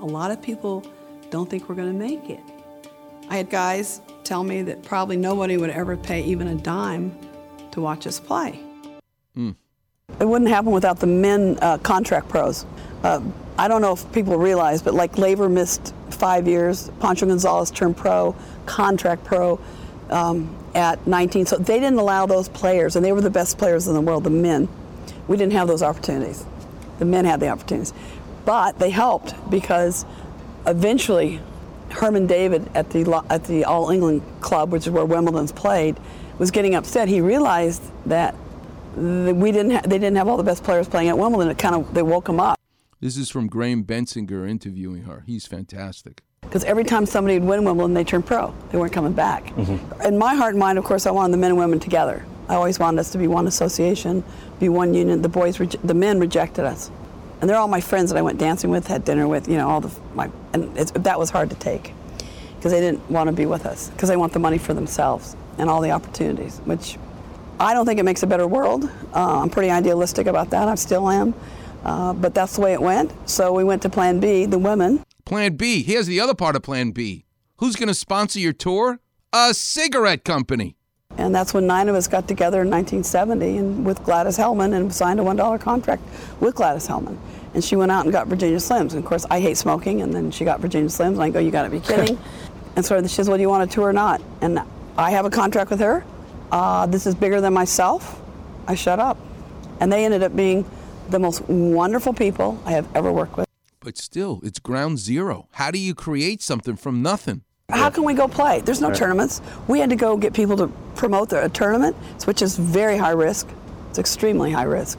[0.00, 0.84] A lot of people
[1.30, 2.40] don't think we're going to make it.
[3.28, 7.16] I had guys tell me that probably nobody would ever pay even a dime
[7.72, 8.60] to watch us play.
[10.20, 12.66] It wouldn't happen without the men uh, contract pros.
[13.02, 13.20] Uh,
[13.58, 17.96] I don't know if people realize, but like Laver missed five years, Pancho Gonzalez turned
[17.96, 18.34] pro,
[18.66, 19.58] contract pro
[20.10, 21.46] um, at 19.
[21.46, 24.24] So they didn't allow those players, and they were the best players in the world,
[24.24, 24.68] the men.
[25.28, 26.44] We didn't have those opportunities.
[26.98, 27.92] The men had the opportunities.
[28.44, 30.04] But they helped because
[30.66, 31.40] eventually
[31.90, 35.96] Herman David at the at the All England Club, which is where Wimbledon's played,
[36.38, 37.08] was getting upset.
[37.08, 38.34] He realized that
[38.96, 41.50] we didn't ha- they didn't have all the best players playing at Wimbledon.
[41.50, 42.58] It kind of they woke him up
[43.00, 45.24] This is from Graham Bensinger interviewing her.
[45.26, 46.22] He's fantastic.
[46.54, 48.54] Because every time somebody would win Wimbledon, they turned pro.
[48.70, 49.50] They weren't coming back.
[50.04, 52.24] In my heart and mind, of course, I wanted the men and women together.
[52.48, 54.22] I always wanted us to be one association,
[54.60, 55.20] be one union.
[55.20, 56.92] The boys, reje- the men rejected us,
[57.40, 59.48] and they're all my friends that I went dancing with, had dinner with.
[59.48, 61.92] You know, all the my and it's, that was hard to take
[62.58, 65.34] because they didn't want to be with us because they want the money for themselves
[65.58, 66.98] and all the opportunities, which
[67.58, 68.84] I don't think it makes a better world.
[69.12, 70.68] Uh, I'm pretty idealistic about that.
[70.68, 71.34] I still am.
[71.82, 73.10] Uh, but that's the way it went.
[73.28, 75.02] So we went to Plan B, the women.
[75.34, 75.82] Plan B.
[75.82, 77.24] Here's the other part of Plan B.
[77.56, 79.00] Who's going to sponsor your tour?
[79.32, 80.76] A cigarette company.
[81.18, 84.94] And that's when nine of us got together in 1970 and with Gladys Heldman and
[84.94, 86.04] signed a $1 contract
[86.38, 87.18] with Gladys Heldman.
[87.52, 88.92] And she went out and got Virginia Slims.
[88.92, 90.02] And of course, I hate smoking.
[90.02, 91.14] And then she got Virginia Slims.
[91.14, 92.16] And I go, You got to be kidding.
[92.76, 94.22] and so she says, Well, do you want a tour or not?
[94.40, 94.60] And
[94.96, 96.04] I have a contract with her.
[96.52, 98.22] Uh, this is bigger than myself.
[98.68, 99.18] I shut up.
[99.80, 100.64] And they ended up being
[101.10, 103.43] the most wonderful people I have ever worked with.
[103.84, 105.46] But still, it's ground zero.
[105.52, 107.42] How do you create something from nothing?
[107.68, 108.62] How can we go play?
[108.62, 108.96] There's no Right.
[108.96, 109.42] tournaments.
[109.68, 111.94] We had to go get people to promote the, a tournament,
[112.24, 113.46] which is very high risk.
[113.90, 114.98] It's extremely high risk.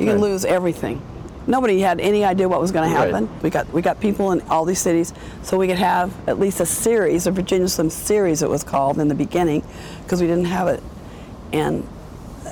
[0.00, 0.30] You can Right.
[0.30, 1.00] lose everything.
[1.46, 3.06] Nobody had any idea what was going to Right.
[3.06, 3.28] happen.
[3.40, 5.12] We got we got people in all these cities,
[5.44, 8.98] so we could have at least a series, a Virginia Slim series, it was called
[8.98, 9.62] in the beginning,
[10.02, 10.82] because we didn't have it,
[11.52, 11.86] and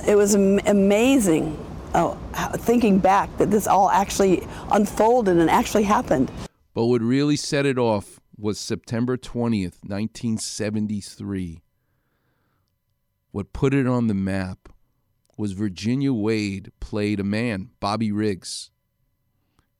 [0.07, 1.57] it was am- amazing.
[1.95, 2.17] How-
[2.57, 6.29] thinking back that this all actually unfolded and actually happened.
[6.73, 11.61] But what really set it off was September 20th, 1973.
[13.31, 14.69] What put it on the map
[15.37, 18.71] was Virginia Wade played a man, Bobby Riggs.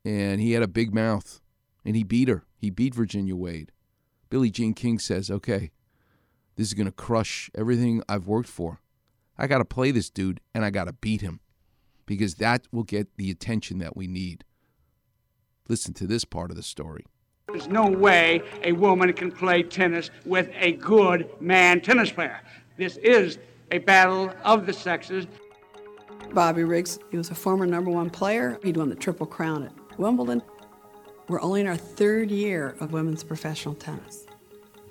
[0.03, 1.41] And he had a big mouth.
[1.83, 2.45] And he beat her.
[2.57, 3.71] He beat Virginia Wade.
[4.29, 5.71] Billie Jean King says, okay,
[6.55, 8.79] this is going to crush everything I've worked for.
[9.37, 11.41] I got to play this dude and I got to beat him
[12.05, 14.43] because that will get the attention that we need.
[15.67, 17.05] Listen to this part of the story.
[17.47, 22.41] There's no way a woman can play tennis with a good man tennis player.
[22.77, 23.37] This is
[23.71, 25.25] a battle of the sexes.
[26.33, 28.59] Bobby Riggs, he was a former number one player.
[28.63, 30.41] He'd won the Triple Crown at Wimbledon.
[31.27, 34.25] We're only in our third year of women's professional tennis.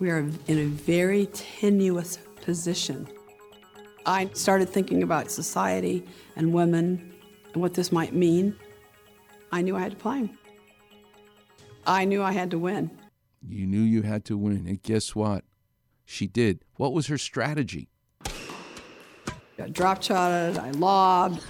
[0.01, 3.07] We are in a very tenuous position.
[4.07, 6.05] I started thinking about society
[6.37, 7.15] and women
[7.53, 8.57] and what this might mean.
[9.51, 10.31] I knew I had to play.
[11.87, 12.91] I knew I had to win.
[13.47, 14.67] You knew you had to win.
[14.67, 15.45] And guess what?
[16.05, 16.65] She did.
[16.77, 17.89] What was her strategy?
[19.59, 21.41] I drop shotted, I lobbed,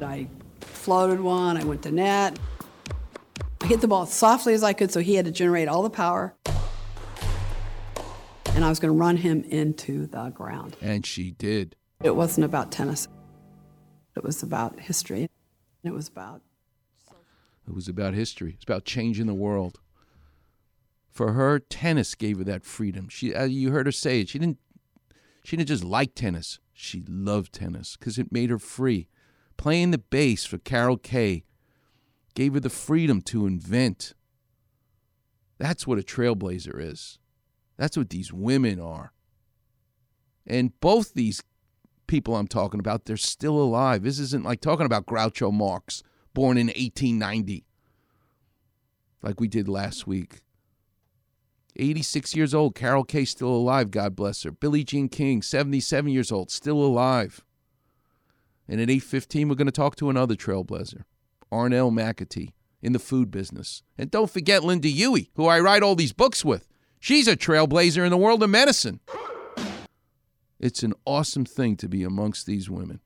[0.00, 0.28] I
[0.60, 2.38] floated one, I went to net.
[3.62, 5.82] I hit the ball as softly as I could, so he had to generate all
[5.82, 6.34] the power.
[8.54, 10.76] And I was going to run him into the ground.
[10.80, 11.76] And she did.
[12.02, 13.08] It wasn't about tennis,
[14.16, 15.28] it was about history.
[15.82, 16.42] It was about
[17.66, 18.52] It was about history.
[18.54, 19.80] It's about changing the world.
[21.10, 23.08] For her, tennis gave her that freedom.
[23.08, 24.28] She, uh, you heard her say it.
[24.28, 24.58] She didn't.
[25.44, 26.58] She didn't just like tennis.
[26.72, 29.08] She loved tennis because it made her free.
[29.56, 31.44] Playing the bass for Carol Kaye
[32.34, 34.14] gave her the freedom to invent.
[35.58, 37.18] That's what a trailblazer is.
[37.76, 39.12] That's what these women are.
[40.46, 41.42] And both these
[42.10, 44.02] people I'm talking about, they're still alive.
[44.02, 46.02] This isn't like talking about Groucho Marx,
[46.34, 47.64] born in 1890,
[49.22, 50.40] like we did last week.
[51.76, 54.50] 86 years old, Carol Kaye still alive, God bless her.
[54.50, 57.44] Billie Jean King, 77 years old, still alive.
[58.66, 61.04] And at 8:15 we're going to talk to another trailblazer,
[61.52, 63.84] Arnell McAtee, in the food business.
[63.96, 66.66] And don't forget Lynda Huey, who I write all these books with.
[66.98, 68.98] She's a trailblazer in the world of medicine.
[70.60, 73.00] It's an awesome thing to be amongst these women.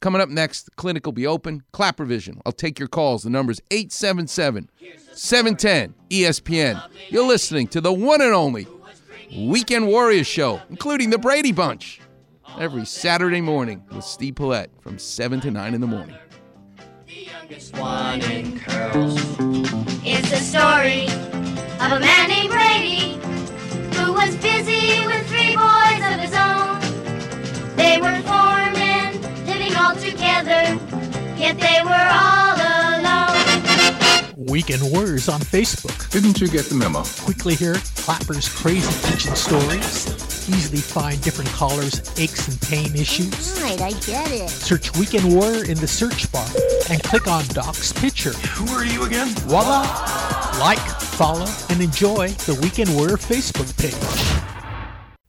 [0.00, 1.62] Coming up next, the clinic will be open.
[1.70, 2.40] Klapper vision.
[2.44, 3.22] I'll take your calls.
[3.22, 4.68] The number's 877
[5.12, 6.82] 710 ESPN.
[7.08, 8.66] You're listening to the one and only
[9.38, 12.00] Weekend Warriors Show, including the Brady Bunch,
[12.58, 16.16] every Saturday morning with Steve Paulette from 7 to 9 in the morning.
[17.74, 19.18] One in curls.
[20.04, 23.20] It's the story of a man named Brady
[23.96, 26.51] who was busy with three boys of his own.
[27.76, 30.78] They were four men living all together,
[31.36, 34.34] yet they were all alone.
[34.36, 36.10] Weekend Warriors on Facebook.
[36.10, 37.02] Didn't you get the memo?
[37.20, 40.06] Quickly hear Klapper's crazy kitchen stories.
[40.48, 43.60] Easily find different callers' aches and pain issues.
[43.62, 44.50] Right, I get it.
[44.50, 46.46] Search Weekend Warrior in the search bar
[46.90, 48.32] and click on Doc's picture.
[48.32, 49.28] Who are you again?
[49.46, 49.82] Voila!
[50.58, 54.51] Like, follow, and enjoy the Weekend Warrior Facebook page.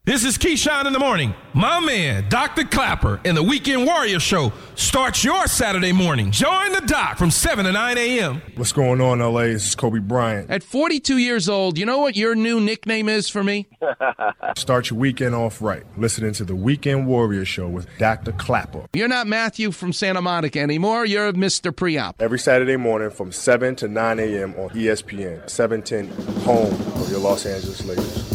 [0.06, 1.34] This is Keyshawn in the morning.
[1.54, 2.66] My man, Dr.
[2.66, 6.30] Klapper, and the Weekend Warrior Show starts your Saturday morning.
[6.30, 8.42] Join the doc from 7 to 9 a.m.
[8.56, 9.44] What's going on, LA?
[9.44, 10.50] This is Kobe Bryant.
[10.50, 13.70] At 42 years old, you know what your new nickname is for me?
[14.58, 15.86] Start your weekend off right.
[15.98, 18.34] Listening to the Weekend Warrior Show with Dr.
[18.34, 18.88] Klapper.
[18.92, 21.06] You're not Matthew from Santa Monica anymore.
[21.06, 21.72] You're Mr.
[21.72, 22.16] Preop.
[22.20, 24.54] Every Saturday morning from 7 to 9 a.m.
[24.56, 28.33] on ESPN, 710, home of your Los Angeles Lakers.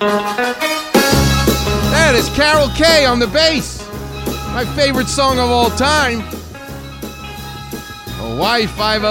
[0.00, 0.54] That
[2.14, 3.86] is Carol Kaye on the bass.
[4.52, 6.20] My favorite song of all time.
[8.16, 9.04] Hawaii 5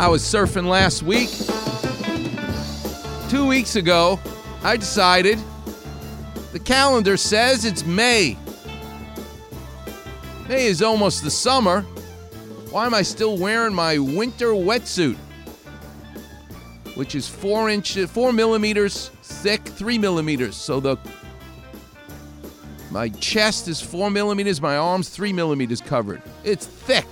[0.00, 1.28] I was surfing last week.
[3.28, 4.20] Two weeks ago,
[4.62, 5.38] I decided
[6.52, 8.36] the calendar says it's May.
[10.48, 11.82] May is almost the summer.
[12.70, 15.16] Why am I still wearing my winter wetsuit?
[16.94, 20.56] Which is four inches, four millimeters thick, three millimeters.
[20.56, 20.96] So the
[22.90, 26.22] my chest is four millimeters, my arms three millimeters covered.
[26.44, 27.06] It's thick.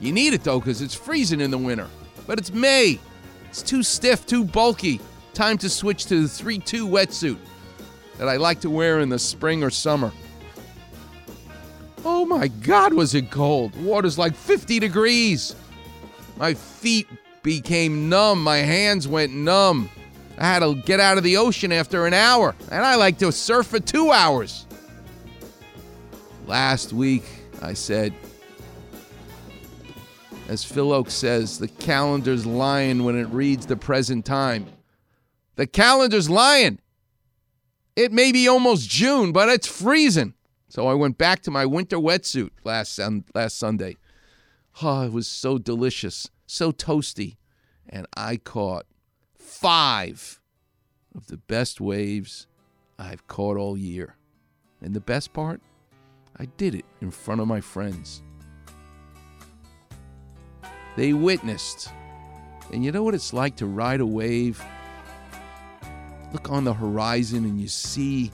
[0.00, 1.88] You need it though, because it's freezing in the winter.
[2.26, 3.00] But it's May.
[3.48, 5.00] It's too stiff, too bulky.
[5.34, 7.38] Time to switch to the 3 2 wetsuit
[8.22, 10.12] that I like to wear in the spring or summer.
[12.04, 13.74] Oh my God, was it cold?
[13.82, 15.56] Water's like 50 degrees.
[16.36, 17.08] My feet
[17.42, 18.40] became numb.
[18.40, 19.90] My hands went numb.
[20.38, 23.32] I had to get out of the ocean after an hour, and I like to
[23.32, 24.68] surf for two hours.
[26.46, 27.24] Last week,
[27.60, 28.14] I said,
[30.46, 34.66] as Phil Oak says, the calendar's lying when it reads the present time.
[35.56, 36.78] The calendar's lying.
[37.94, 40.34] It may be almost June, but it's freezing.
[40.68, 43.96] So I went back to my winter wetsuit last sun- last Sunday.
[44.82, 47.36] Oh, it was so delicious, so toasty,
[47.86, 48.86] and I caught
[49.36, 50.40] five
[51.14, 52.46] of the best waves
[52.98, 54.16] I've caught all year.
[54.80, 55.60] And the best part,
[56.38, 58.22] I did it in front of my friends.
[60.96, 61.90] They witnessed.
[62.72, 64.62] And you know what it's like to ride a wave?
[66.32, 68.30] Look on the horizon and you see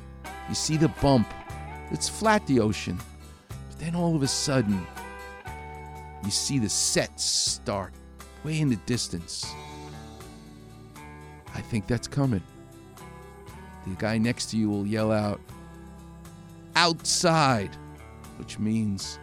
[0.49, 1.29] you see the bump.
[1.91, 2.99] It's flat the ocean.
[3.49, 4.87] But then all of a sudden
[6.25, 7.93] you see the sets start
[8.45, 9.53] way in the distance.
[11.55, 12.43] I think that's coming.
[13.87, 15.41] The guy next to you will yell out,
[16.77, 17.75] outside,
[18.37, 19.19] which means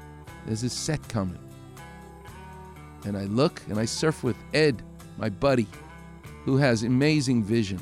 [0.45, 1.39] there's a set coming.
[3.05, 4.81] And I look and I surf with Ed,
[5.17, 5.67] my buddy,
[6.43, 7.79] who has amazing vision.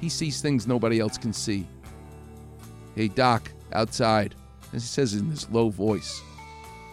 [0.00, 1.66] He sees things nobody else can see.
[2.94, 4.34] Hey, Doc, outside.
[4.72, 6.22] As he says in this low voice.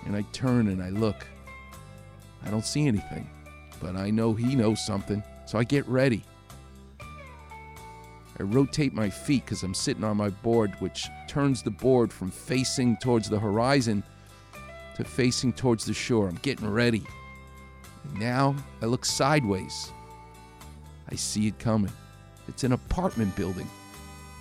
[0.06, 1.26] And I turn and I look.
[2.46, 3.30] I don't see anything,
[3.82, 6.24] but I know he knows something, so I get ready.
[8.39, 12.30] I rotate my feet because I'm sitting on my board, which turns the board from
[12.30, 14.04] facing towards the horizon
[14.96, 16.28] to facing towards the shore.
[16.28, 17.04] I'm getting ready.
[18.04, 19.91] And now I look sideways.
[21.10, 21.91] I see it coming.
[22.48, 23.70] It's an apartment building,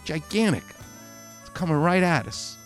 [0.04, 0.64] gigantic.
[1.40, 2.56] It's coming right at us.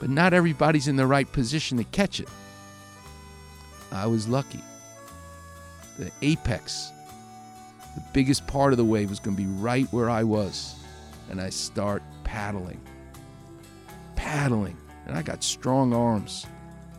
[0.00, 2.28] But not everybody's in the right position to catch it.
[3.90, 4.60] I was lucky.
[5.98, 6.92] The apex,
[7.94, 10.76] the biggest part of the wave, was going to be right where I was.
[11.30, 12.80] And I start paddling.
[14.14, 14.76] Paddling.
[15.06, 16.46] And I got strong arms,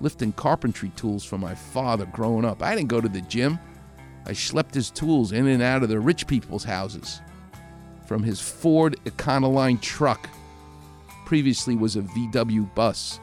[0.02, 2.62] lifting carpentry tools from my father growing up.
[2.62, 3.60] I didn't go to the gym.
[4.26, 7.22] I schlepped his tools in and out of the rich people's houses
[8.06, 10.30] from his Ford Econoline truck.
[11.26, 13.20] Previously was a VW bus.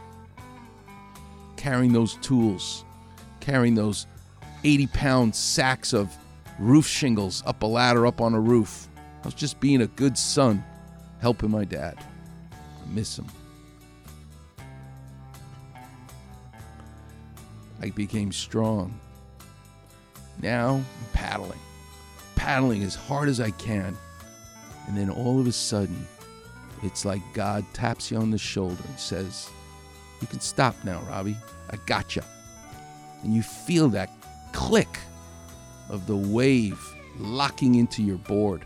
[1.56, 2.84] carrying those tools,
[3.40, 4.06] carrying those
[4.62, 6.14] 80 pound sacks of
[6.58, 8.88] roof shingles up a ladder up on a roof.
[9.22, 10.64] I was just being a good son,
[11.20, 11.96] helping my dad.
[12.52, 13.26] I miss him.
[17.82, 18.98] I became strong.
[20.46, 21.58] Now I'm paddling,
[22.36, 23.98] paddling as hard as I can.
[24.86, 26.06] And then all of a sudden,
[26.84, 29.50] it's like God taps you on the shoulder and says,
[30.20, 31.36] You can stop now, Robbie.
[31.70, 32.24] I gotcha.
[33.24, 34.08] And you feel that
[34.52, 35.00] click
[35.88, 36.78] of the wave
[37.18, 38.64] locking into your board.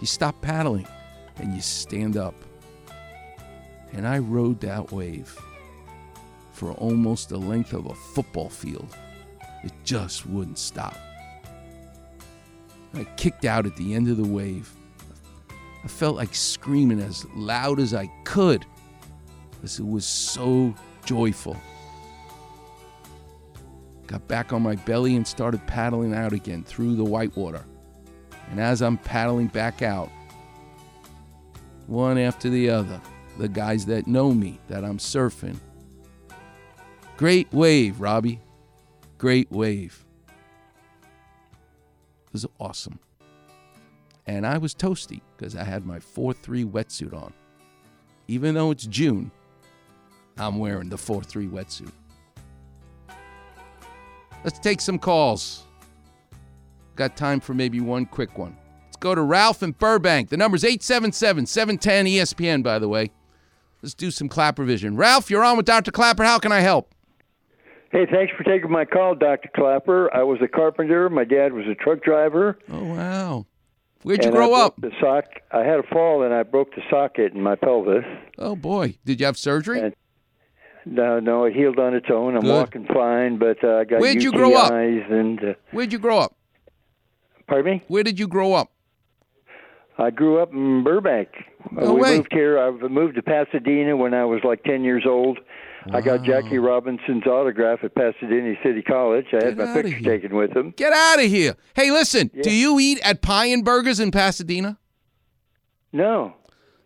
[0.00, 0.88] You stop paddling
[1.36, 2.34] and you stand up.
[3.92, 5.38] And I rode that wave
[6.52, 8.96] for almost the length of a football field.
[9.64, 10.96] It just wouldn't stop.
[12.92, 14.70] I kicked out at the end of the wave.
[15.82, 18.64] I felt like screaming as loud as I could
[19.50, 21.56] because it was so joyful.
[24.06, 27.64] Got back on my belly and started paddling out again through the whitewater.
[28.50, 30.10] And as I'm paddling back out,
[31.86, 33.00] one after the other,
[33.38, 35.56] the guys that know me that I'm surfing.
[37.16, 38.40] Great wave, Robbie.
[39.24, 40.04] Great wave.
[42.26, 42.98] It was awesome.
[44.26, 47.32] And I was toasty because I had my 4 3 wetsuit on.
[48.28, 49.30] Even though it's June,
[50.36, 51.90] I'm wearing the 4 3 wetsuit.
[54.44, 55.64] Let's take some calls.
[56.94, 58.54] Got time for maybe one quick one.
[58.84, 60.28] Let's go to Ralph in Burbank.
[60.28, 63.10] The number's 877 710 ESPN, by the way.
[63.80, 64.98] Let's do some Klapper vision.
[64.98, 65.92] Ralph, you're on with Dr.
[65.92, 66.24] Klapper.
[66.24, 66.93] How can I help?
[67.94, 69.48] Hey, thanks for taking my call, Dr.
[69.54, 70.12] Klapper.
[70.12, 71.08] I was a carpenter.
[71.08, 72.58] My dad was a truck driver.
[72.68, 73.46] Oh, wow.
[74.02, 74.74] Where'd you and grow I up?
[74.80, 75.26] The sock.
[75.52, 78.02] I had a fall and I broke the socket in my pelvis.
[78.36, 78.96] Oh, boy.
[79.04, 79.78] Did you have surgery?
[79.78, 79.94] And
[80.84, 82.34] no, no, it healed on its own.
[82.34, 82.50] I'm Good.
[82.50, 84.72] walking fine, but uh, I got Where'd UTIs you grow up?
[84.72, 86.34] and uh, Where'd you grow up?
[87.46, 87.82] pardon me.
[87.86, 88.72] Where did you grow up?
[89.98, 91.28] I grew up in Burbank.
[91.70, 92.16] No we way.
[92.16, 92.58] moved here.
[92.58, 95.38] I moved to Pasadena when I was like 10 years old.
[95.92, 99.26] I got Jackie Robinson's autograph at Pasadena City College.
[99.32, 100.72] I had my picture taken with him.
[100.76, 101.56] Get out of here.
[101.74, 104.78] Hey, listen, do you eat at Pie and Burgers in Pasadena?
[105.92, 106.34] No.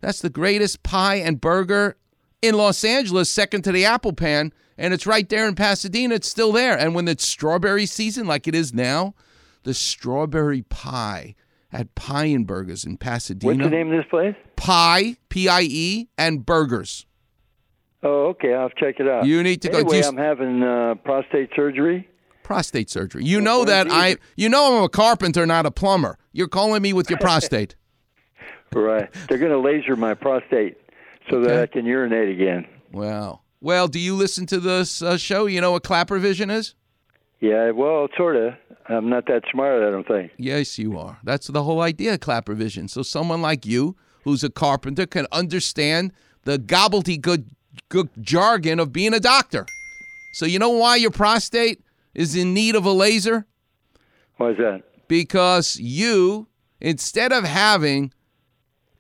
[0.01, 1.97] That's the greatest pie and burger
[2.43, 6.17] in Los Angeles, second to the Apple Pan, and it's right there in Pasadena.
[6.17, 6.79] It's still there.
[6.79, 9.15] And when it's strawberry season, like it is now,
[9.65, 11.35] the strawberry pie
[11.73, 13.55] at Pie and Burgers in Pasadena.
[13.55, 14.35] What's the name of this place?
[14.57, 17.07] Pie, P I E, and Burgers.
[18.03, 18.55] Oh, okay.
[18.55, 19.27] I'll check it out.
[19.27, 22.09] You need to go- Anyway, you s- I'm having uh, prostate surgery.
[22.43, 23.25] Prostate surgery.
[23.25, 26.17] You know that I, you know I'm a carpenter, not a plumber.
[26.33, 27.75] You're calling me with your prostate.
[28.73, 29.09] Right.
[29.29, 30.77] They're going to laser my prostate
[31.31, 32.67] so that I can urinate again.
[32.93, 33.41] Wow.
[33.61, 35.47] Well, do you listen to this uh, show?
[35.47, 36.75] You know what Klapper Vision is?
[37.41, 38.55] Yeah, well, sort of.
[38.89, 40.33] I'm not that smart, I don't think.
[40.39, 41.19] Yes, you are.
[41.25, 42.89] That's the whole idea of Klapper Vision.
[42.89, 46.13] So someone like you, who's a carpenter, can understand
[46.45, 47.45] the gobbledygook gook
[48.21, 49.67] jargon of being a doctor.
[50.35, 51.81] So you know why your prostate
[52.15, 53.47] is in need of a laser?
[54.37, 54.83] Why is that?
[55.09, 56.49] Because you,
[56.81, 58.13] instead of having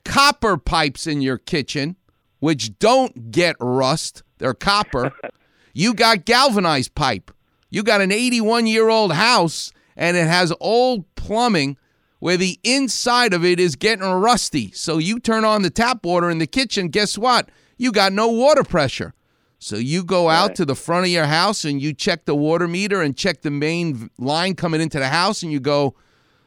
[0.04, 1.96] copper pipes in your kitchen,
[2.40, 5.12] which don't get rust, they're copper,
[5.74, 7.30] you got galvanized pipe.
[7.70, 11.76] You got an 81 year old house and it has old plumbing
[12.20, 14.72] where the inside of it is getting rusty.
[14.72, 17.50] So you turn on the tap water in the kitchen, guess what?
[17.78, 19.14] You got no water pressure.
[19.60, 22.68] So you go out to the front of your house and you check the water
[22.68, 25.96] meter and check the main line coming into the house and you go,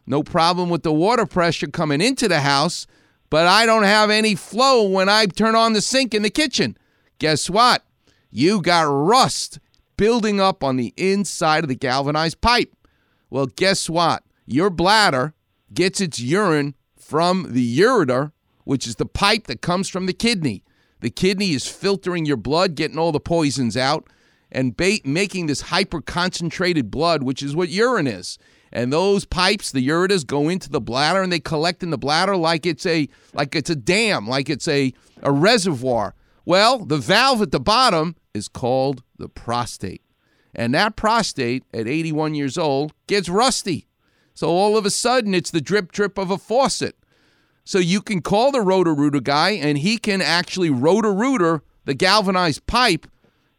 [0.05, 2.87] no problem with the water pressure coming into the house,
[3.29, 6.77] but I don't have any flow when I turn on the sink in the kitchen.
[7.19, 7.83] Guess what?
[8.29, 9.59] You got rust
[9.97, 12.73] building up on the inside of the galvanized pipe.
[13.29, 14.23] Well, guess what?
[14.45, 15.33] Your bladder
[15.73, 18.31] gets its urine from the ureter,
[18.63, 20.63] which is the pipe that comes from the kidney.
[21.01, 24.07] The kidney is filtering your blood, getting all the poisons out,
[24.51, 28.37] and ba- making this hyper concentrated blood, which is what urine is.
[28.71, 32.37] And those pipes, the ureters, go into the bladder and they collect in the bladder
[32.37, 36.15] like it's a like it's a dam, like it's a, a reservoir.
[36.45, 40.01] Well, the valve at the bottom is called the prostate.
[40.55, 43.87] And that prostate at 81 years old gets rusty.
[44.33, 46.95] So all of a sudden, it's the drip drip of a faucet.
[47.71, 51.93] So you can call the rotor rooter guy and he can actually rotor rooter the
[51.93, 53.07] galvanized pipe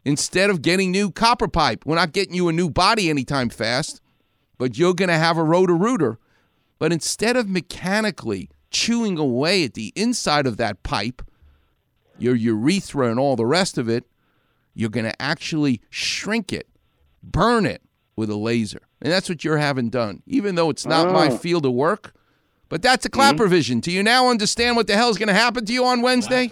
[0.05, 1.83] instead of getting new copper pipe.
[1.83, 4.01] We're not getting you a new body anytime fast,
[4.59, 6.19] but you're going to have a rotor rooter.
[6.77, 11.23] But instead of mechanically chewing away at the inside of that pipe,
[12.19, 14.05] your urethra and all the rest of it,
[14.75, 16.67] you're going to actually shrink it,
[17.23, 17.81] burn it
[18.15, 18.81] with a laser.
[19.01, 21.35] And that's what you're having done, even though it's not my Oh.
[21.35, 22.13] field of work.
[22.73, 23.51] But that's a Klapper mm-hmm.
[23.51, 23.79] vision.
[23.81, 26.51] Do you now understand what the hell is going to happen to you on Wednesday?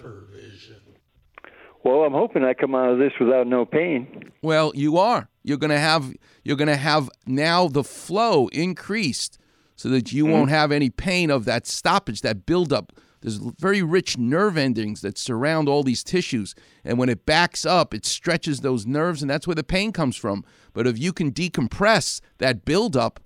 [1.83, 4.31] Well, I'm hoping I come out of this without no pain.
[4.43, 5.29] Well, you are.
[5.41, 6.13] You're going to have
[6.43, 9.39] you're going to have now the flow increased
[9.75, 10.33] so that you mm-hmm.
[10.33, 12.91] won't have any pain of that stoppage, that buildup.
[13.21, 16.53] There's very rich nerve endings that surround all these tissues,
[16.85, 20.17] and when it backs up, it stretches those nerves, and that's where the pain comes
[20.17, 20.45] from.
[20.71, 23.19] But if you can decompress that buildup,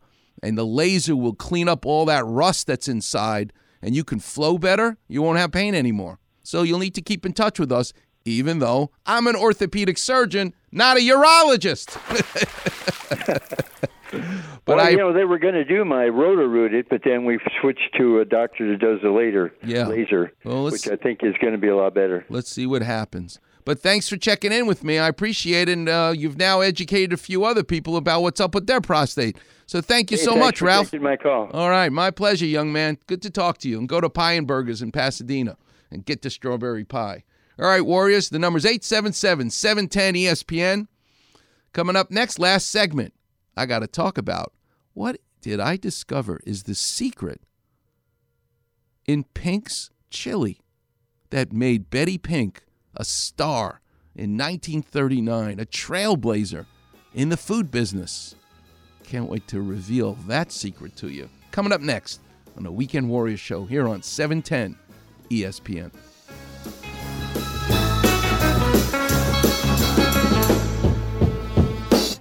[0.45, 4.57] and the laser will clean up all that rust that's inside, and you can flow
[4.57, 6.19] better, you won't have pain anymore.
[6.43, 7.91] So you'll need to keep in touch with us,
[8.25, 11.97] even though I'm an orthopedic surgeon, not a urologist.
[14.65, 17.25] But well, I- you know, they were going to do my rotor rooted, but then
[17.25, 19.87] we switched to a doctor that does the later Yeah.
[19.87, 22.25] laser, Well, which I think is going to be a lot better.
[22.29, 23.39] Let's see what happens.
[23.63, 24.97] But thanks for checking in with me.
[24.97, 25.73] I appreciate it.
[25.77, 29.37] And uh, you've now educated a few other people about what's up with their prostate.
[29.67, 30.93] So thank you Hey, so much, Ralph.
[30.93, 31.49] my call.
[31.51, 31.91] All right.
[31.91, 32.97] My pleasure, young man.
[33.07, 33.79] Good to talk to you.
[33.79, 35.57] And go to Pie and Burgers in Pasadena
[35.91, 37.23] and get the strawberry pie.
[37.57, 38.29] All right, Warriors.
[38.29, 40.87] The number's 877 710 ESPN.
[41.73, 43.13] Coming up next, last segment,
[43.57, 44.53] I got to talk about
[44.93, 47.41] what did I discover is the secret
[49.05, 50.59] in Pink's chili
[51.31, 52.63] that made Betty Pink
[52.95, 53.81] a star
[54.15, 56.65] in 1939, a trailblazer
[57.13, 58.35] in the food business.
[59.07, 61.29] Can't wait to reveal that secret to you.
[61.51, 62.21] Coming up next
[62.57, 64.75] on the Weekend Warrior Show here on E 710
[65.29, 65.91] ESPN.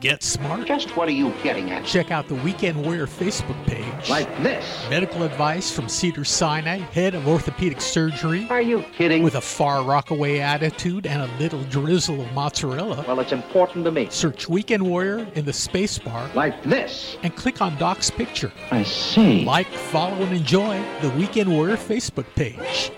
[0.05, 0.67] Get smart.
[0.67, 1.87] Just what are you getting at?
[1.87, 4.11] Check out the Weekend Warrior Facebook page.
[4.11, 4.85] Like this.
[4.91, 8.47] Medical advice from Cedars-Sinai, head of orthopedic surgery.
[8.51, 9.23] Are you kidding?
[9.23, 13.03] With a far rockaway attitude and a little drizzle of mozzarella.
[13.09, 14.09] Well, it's important to me.
[14.11, 16.29] Search Weekend Warrior in the space bar.
[16.35, 17.17] Like this.
[17.23, 18.53] And click on Doc's picture.
[18.71, 19.47] I see.
[19.47, 22.93] Like, follow, and enjoy the Weekend Warrior Facebook page.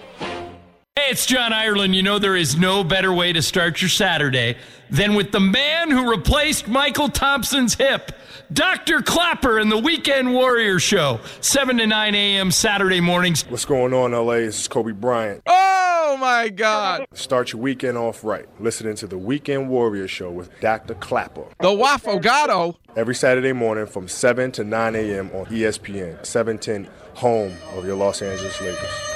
[0.96, 1.94] Hey, it's John Ireland.
[1.94, 4.57] You know, there is no better way to start your Saturday
[4.91, 8.12] than with the man who replaced Mychal Thompson's hip,
[8.53, 9.03] Dr.
[9.03, 12.51] Klapper and the Weekend Warrior Show, 7 to 9 a.m.
[12.51, 13.43] Saturday mornings.
[13.49, 14.34] What's going on, LA?
[14.34, 15.43] This is Kobe Bryant.
[15.47, 17.07] Oh, my God.
[17.12, 18.47] Start your weekend off right.
[18.61, 20.95] Listening to the Weekend Warrior Show with Dr.
[20.95, 21.47] Klapper.
[21.61, 22.76] The Waffle Wafogato.
[22.95, 25.30] Every Saturday morning from 7 to 9 a.m.
[25.34, 29.15] on ESPN, 710, home of your Los Angeles Lakers.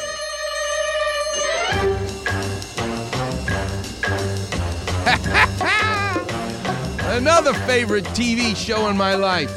[7.20, 9.52] Another favorite TV show in my life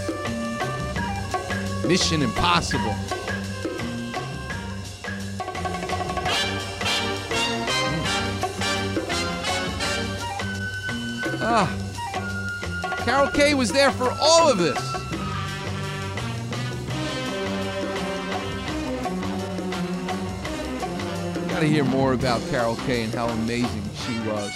[1.87, 2.93] Mission Impossible.
[11.39, 11.73] Ah,
[13.05, 14.77] Carol Kaye was there for all of this.
[21.47, 24.51] Got to hear more about Carol Kaye and how amazing she was.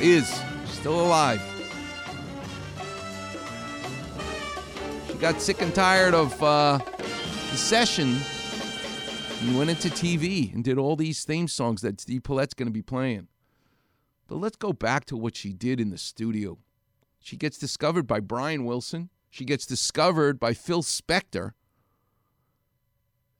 [0.00, 1.42] Is still alive.
[5.24, 8.18] Got sick and tired of uh, the session
[9.40, 12.70] and went into TV and did all these theme songs that Steve Paulette's going to
[12.70, 13.28] be playing.
[14.28, 16.58] But let's go back to what she did in the studio.
[17.20, 19.08] She gets discovered by Brian Wilson.
[19.30, 21.52] She gets discovered by Phil Spector.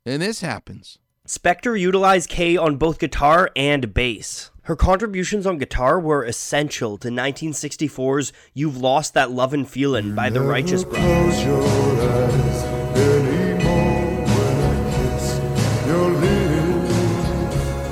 [0.07, 0.99] And this happens.
[1.29, 4.51] Spector utilized Kaye on both guitar and bass.
[4.65, 10.41] Her contributions on guitar were essential to 1964's You've Lost That Lovin' Feelin' by the
[10.41, 11.37] Righteous Brothers.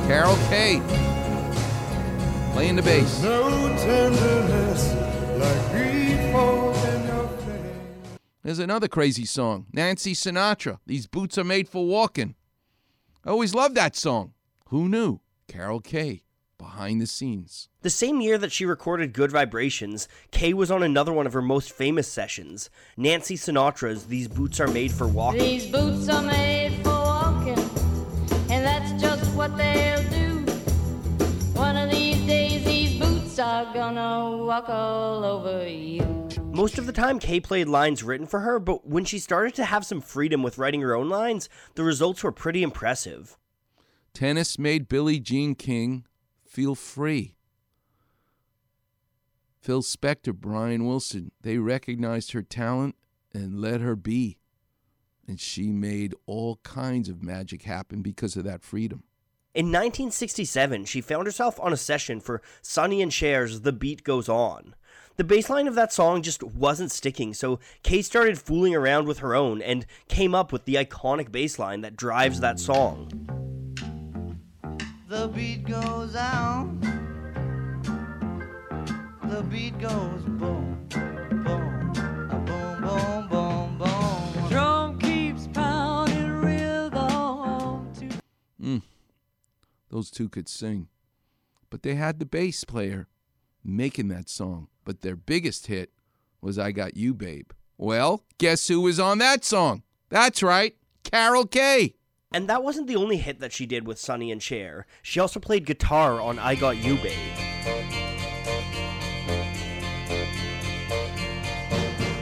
[0.07, 0.81] Carol Kaye
[2.55, 3.21] playing the bass.
[8.43, 10.79] There's another crazy song, Nancy Sinatra.
[10.87, 12.35] These boots are made for walking.
[13.27, 14.33] I always loved that song.
[14.69, 15.21] Who knew?
[15.49, 16.23] Carol Kaye
[16.63, 17.69] behind the scenes.
[17.81, 21.43] The same year that she recorded Good Vibrations, Kaye was on another one of her
[21.43, 25.41] most famous sessions, Nancy Sinatra's These Boots Are Made for Walking.
[25.41, 27.59] These boots are made for walking,
[28.49, 30.39] and that's just what they'll do.
[31.59, 36.29] One of these days, these boots are gonna walk all over you.
[36.53, 39.65] Most of the time, Kaye played lines written for her, but when she started to
[39.65, 43.37] have some freedom with writing her own lines, the results were pretty impressive.
[44.15, 46.05] Tennis made Billie Jean King
[46.53, 47.35] feel free.
[49.63, 52.95] Phil Spector, Brian Wilson, they recognized her talent
[53.33, 54.39] and let her be.
[55.27, 59.05] And she made all kinds of magic happen because of that freedom.
[59.55, 64.29] In 1967, she found herself on a session for Sonny and Cher's The Beat Goes
[64.29, 64.75] On.
[65.17, 69.19] The bass line of that song just wasn't sticking, so Kaye started fooling around with
[69.19, 73.22] her own and came up with the iconic bass line that drives that song.
[75.13, 76.81] The beat goes on.
[79.25, 84.49] The beat goes boom, boom, a boom, boom, boom, boom.
[84.49, 87.93] Drum keeps pounding rhythm.
[87.93, 88.09] To
[88.59, 88.83] Mm.
[89.91, 90.89] Those two could sing.
[91.69, 93.07] But they had the bass player
[93.63, 94.69] making that song.
[94.83, 95.91] But their biggest hit
[96.41, 97.51] was I Got You, Babe.
[97.77, 99.83] Well, guess who was on that song?
[100.09, 101.97] That's right, Carol Kaye.
[102.35, 104.87] And that wasn't the only hit that she did with Sonny and Cher.
[105.03, 107.13] She also played guitar on I Got You, Babe.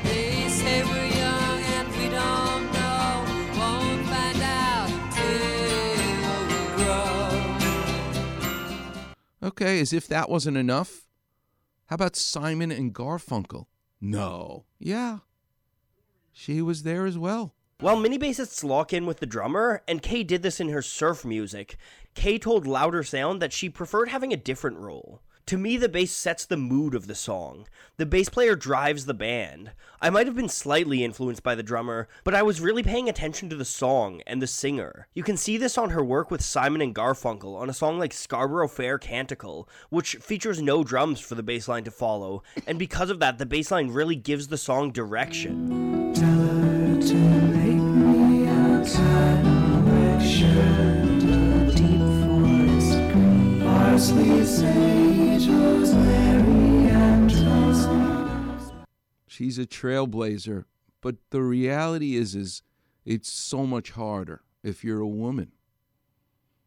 [0.02, 3.24] They say we're young and we don't know.
[3.26, 6.64] We won't find out till we
[9.40, 9.48] grow.
[9.50, 11.06] Okay, as if that wasn't enough.
[11.86, 13.66] How about Simon and Garfunkel?
[14.00, 14.64] No.
[14.80, 15.18] Yeah.
[16.32, 17.54] She was there as well.
[17.80, 21.24] While mini bassists lock in with the drummer, and Kaye did this in her surf
[21.24, 21.78] music,
[22.14, 25.22] Kaye told Louder Sound that she preferred having a different role.
[25.46, 27.66] To me, the bass sets the mood of the song.
[27.96, 29.72] The bass player drives the band.
[29.98, 33.48] I might have been slightly influenced by the drummer, but I was really paying attention
[33.48, 35.08] to the song and the singer.
[35.14, 38.12] You can see this on her work with Simon and Garfunkel on a song like
[38.12, 43.08] Scarborough Fair Canticle, which features no drums for the bass line to follow, and because
[43.08, 46.10] of that, the bass line really gives the song direction.
[59.26, 60.64] She's a trailblazer,
[61.02, 62.62] but the reality is is
[63.04, 65.52] it's so much harder if you're a woman.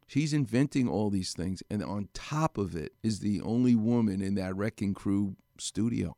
[0.06, 4.36] She's inventing all these things and on top of it is the only woman in
[4.36, 6.16] that wrecking crew studio.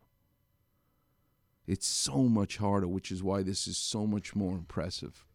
[1.66, 5.26] It's so much harder, which is why this is so much more impressive.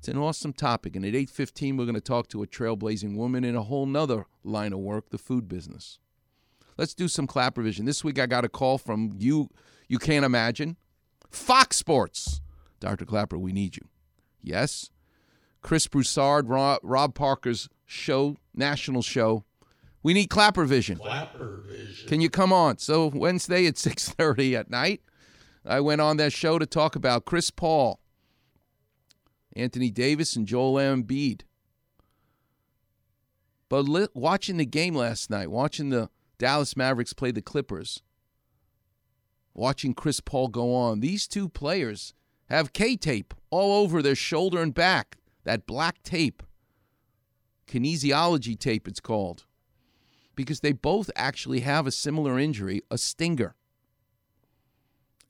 [0.00, 3.44] It's an awesome topic, and at 8:15 we're going to talk to a trailblazing woman
[3.44, 5.98] in a whole nother line of work, the food business.
[6.78, 7.84] Let's do some Klapper vision.
[7.84, 9.50] This week I got a call from you.
[9.88, 10.78] You can't imagine.
[11.28, 12.40] Fox Sports.
[12.80, 13.04] Dr.
[13.04, 13.88] Klapper, we need you.
[14.40, 14.88] Yes.
[15.60, 19.44] Chris Broussard, Rob, Rob Parker's show, national show.
[20.02, 20.96] We need Klapper Vision.
[20.96, 22.08] Klapper Vision.
[22.08, 22.78] Can you come on?
[22.78, 25.02] So Wednesday at 6:30 at night,
[25.62, 28.00] I went on that show to talk about Chris Paul,
[29.54, 31.42] Anthony Davis, and Joel Embiid.
[33.68, 38.02] But li- watching the game last night, watching the Dallas Mavericks play the Clippers,
[39.54, 42.14] watching Chris Paul go on, these two players
[42.48, 45.16] have K tape all over their shoulder and back.
[45.44, 46.42] That black tape,
[47.66, 49.46] kinesiology tape, it's called,
[50.36, 53.54] because they both actually have a similar injury, a stinger.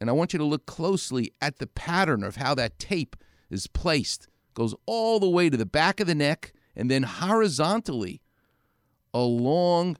[0.00, 3.16] And I want you to look closely at the pattern of how that tape
[3.50, 4.28] is placed.
[4.54, 8.20] Goes all the way to the back of the neck and then horizontally
[9.12, 9.96] along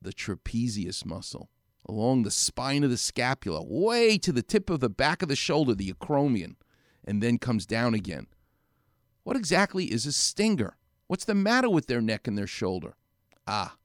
[0.00, 1.50] the trapezius muscle,
[1.86, 5.36] along the spine of the scapula, way to the tip of the back of the
[5.36, 6.56] shoulder, the acromion,
[7.04, 8.26] and then comes down again.
[9.24, 10.76] What exactly is a stinger?
[11.06, 12.94] What's the matter with their neck and their shoulder?
[13.46, 13.76] Ah,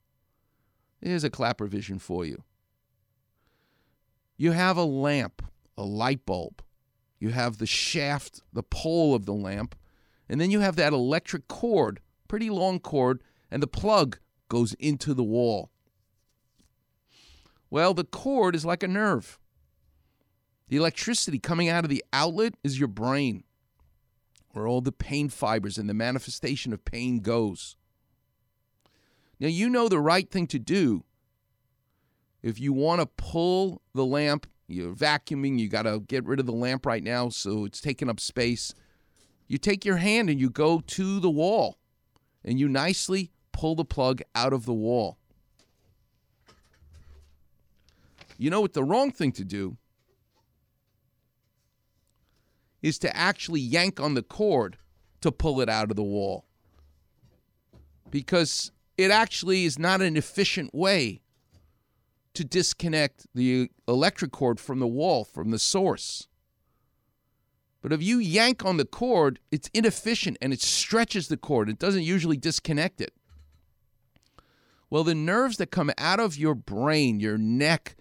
[1.01, 2.43] there's a Klapper vision for you.
[4.37, 5.41] You have a lamp,
[5.77, 6.61] a light bulb.
[7.19, 9.75] You have the shaft, the pole of the lamp,
[10.29, 15.13] and then you have that electric cord, pretty long cord, and the plug goes into
[15.13, 15.71] the wall.
[17.69, 19.39] Well, the cord is like a nerve.
[20.69, 23.43] The electricity coming out of the outlet is your brain,
[24.51, 27.75] where all the pain fibers and the manifestation of pain goes.
[29.39, 31.03] Now, you know the right thing to do
[32.41, 36.45] if you want to pull the lamp, you're vacuuming, you got to get rid of
[36.45, 38.73] the lamp right now so it's taking up space.
[39.47, 41.77] You take your hand and you go to the wall
[42.43, 45.17] and you nicely pull the plug out of the wall.
[48.37, 49.77] You know what the wrong thing to do
[52.81, 54.77] is to actually yank on the cord
[55.21, 56.45] to pull it out of the wall.
[58.11, 61.21] Because it actually is not an efficient way
[62.37, 66.27] to disconnect the electric cord from the wall, from the source.
[67.81, 71.69] But if you yank on the cord, it's inefficient and it stretches the cord.
[71.69, 73.13] It doesn't usually disconnect it.
[74.89, 77.95] Well, the nerves that come out of your brain, your neck,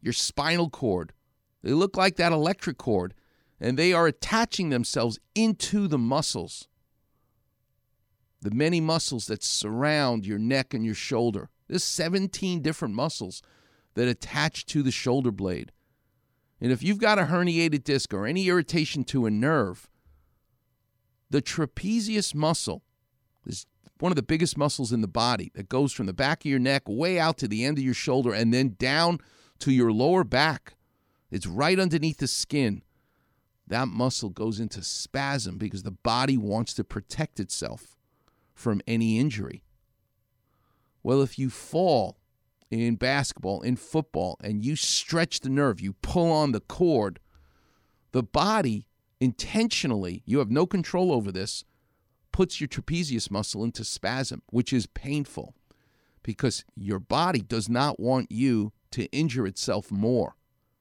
[0.00, 1.12] your spinal cord,
[1.62, 3.14] they look like that electric cord,
[3.60, 6.66] and they are attaching themselves into the muscles.
[8.42, 11.50] the many muscles that surround your neck and your shoulder.
[11.70, 13.42] There's 17 different muscles
[13.94, 15.70] that attach to the shoulder blade.
[16.60, 19.88] And if you've got a herniated disc or any irritation to a nerve,
[21.30, 22.82] the trapezius muscle
[23.46, 23.66] is
[24.00, 26.58] one of the biggest muscles in the body that goes from the back of your
[26.58, 29.18] neck way out to the end of your shoulder and then down
[29.60, 30.74] to your lower back.
[31.30, 32.82] It's right underneath the skin.
[33.68, 37.96] That muscle goes into spasm because the body wants to protect itself
[38.54, 39.62] from any injury.
[41.02, 42.18] Well, if you fall
[42.70, 47.18] in basketball, in football, and you stretch the nerve, you pull on the cord,
[48.12, 48.86] the body
[49.20, 51.64] intentionally, you have no control over this,
[52.32, 55.54] puts your trapezius muscle into spasm, which is painful
[56.22, 60.36] because your body does not want you to injure itself more.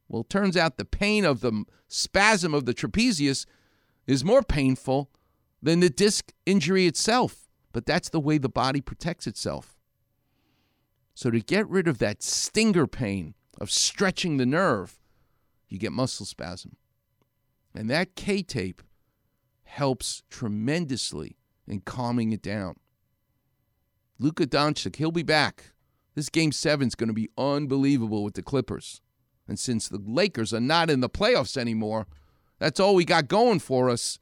[0.08, 3.46] Well, it turns out the pain of the spasm of the trapezius
[4.08, 5.10] is more painful
[5.62, 9.79] than the disc injury itself, but that's the way the body protects itself.
[11.20, 15.02] So, to get rid of that stinger pain of stretching the nerve,
[15.68, 16.78] you get muscle spasm.
[17.76, 18.82] And that K tape
[19.64, 21.36] helps tremendously
[21.68, 22.76] in calming it down.
[24.18, 25.74] Luka Doncic, he'll be back.
[26.16, 29.02] This game seven is going to be unbelievable with the Clippers.
[29.46, 32.08] And since the Lakers are not in the playoffs anymore,
[32.60, 34.20] that's all we got going for us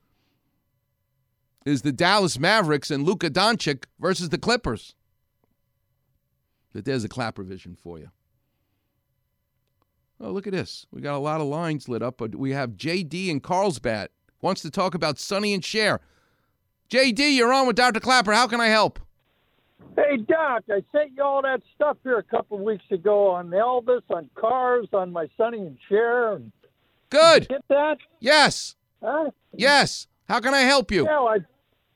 [1.64, 4.96] is the Dallas Mavericks and Luka Doncic versus the Clippers.
[6.78, 8.12] But there's a Klapper vision for you.
[10.22, 10.86] Oh, look at this.
[10.92, 14.10] We got a lot of lines lit up, but we have JD in Carlsbad
[14.42, 16.02] wants to talk about Sonny and Cher.
[16.92, 18.00] JD, you're on with Dr.
[18.00, 18.32] Klapper.
[18.32, 19.00] How can I help?
[19.96, 23.50] Hey, Doc, I sent you all that stuff here a couple of weeks ago on
[23.50, 26.34] Elvis, on cars, on my Sonny and Cher.
[26.34, 26.52] And
[27.10, 27.48] Good.
[27.48, 27.98] Get that?
[28.20, 28.76] Yes.
[29.02, 29.32] Huh?
[29.52, 30.06] Yes.
[30.30, 31.06] How can I help you?
[31.06, 31.38] Yeah, I,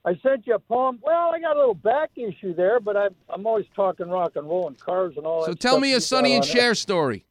[0.04, 1.00] I sent you a poem.
[1.04, 4.48] Well, I got a little back issue there, but I'm, I'm always talking rock and
[4.48, 5.62] roll and cars and all So that.
[5.62, 6.48] So tell me a Sonny and it.
[6.48, 7.24] Cher story.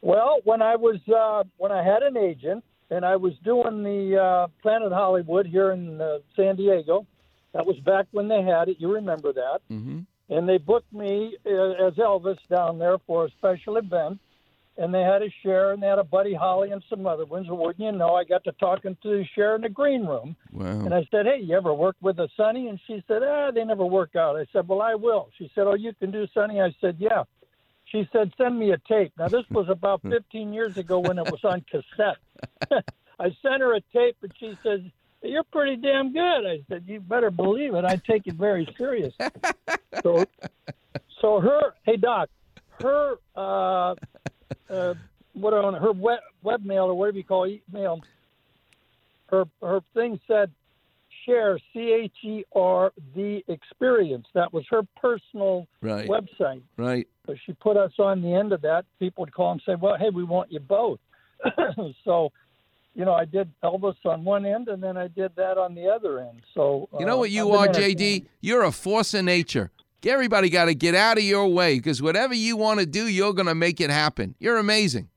[0.00, 4.18] Well, when I was uh, when I had an agent and I was doing the
[4.20, 7.06] uh, Planet Hollywood here in uh, San Diego,
[7.52, 8.78] that was back when they had it.
[8.80, 9.60] You remember that?
[9.70, 10.00] Mm-hmm.
[10.28, 14.18] and they booked me uh, as Elvis down there for a special event.
[14.78, 17.46] And they had a Cher, and they had a Buddy Holly and some other ones.
[17.48, 20.34] And wouldn't you know, I got to talking to the Cher in the green room.
[20.50, 20.64] Wow.
[20.64, 23.64] And I said, "Hey, you ever work with a Sonny?" And she said, "Ah, they
[23.64, 26.60] never work out." I said, "Well, I will." She said, "Oh, you can do Sonny?"
[26.60, 27.24] I said, "Yeah."
[27.86, 31.30] She said, "Send me a tape." Now this was about 15 years ago when it
[31.30, 32.16] was on cassette.
[33.20, 34.80] I sent her a tape, and she says,
[35.22, 37.84] "You're pretty damn good." I said, "You better believe it.
[37.84, 39.14] I take it very serious."
[40.02, 40.24] so,
[41.20, 42.30] so her, hey Doc,
[42.80, 43.94] her, uh,
[44.70, 44.94] uh,
[45.34, 48.00] what on her web webmail or whatever you call email,
[49.28, 50.50] her her thing said,
[51.24, 56.08] "Cher C H E R the experience." That was her personal Right.
[56.08, 56.62] website.
[56.76, 57.06] Right.
[57.26, 58.84] So she put us on the end of that.
[58.98, 61.00] People would call and say, "Well, hey, we want you both."
[62.04, 62.30] so,
[62.94, 65.88] you know, I did Elvis on one end, and then I did that on the
[65.88, 66.42] other end.
[66.54, 68.26] So You know uh, what you I've are, JD?
[68.40, 69.70] You're a force of nature.
[70.04, 73.32] Everybody got to get out of your way because whatever you want to do, you're
[73.32, 74.34] going to make it happen.
[74.40, 75.08] You're amazing.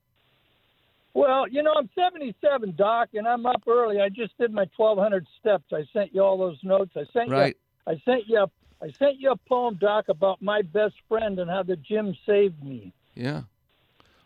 [1.14, 4.00] Well, you know, I'm 77, Doc, and I'm up early.
[4.00, 5.64] I just did my 1,200 steps.
[5.72, 6.92] I sent you all those notes.
[6.94, 7.56] I sent Right.
[7.86, 7.92] you.
[7.94, 8.38] I sent you.
[8.38, 8.50] A,
[8.84, 12.62] I sent you a poem, Doc, about my best friend and how the gym saved
[12.62, 12.92] me.
[13.14, 13.42] Yeah.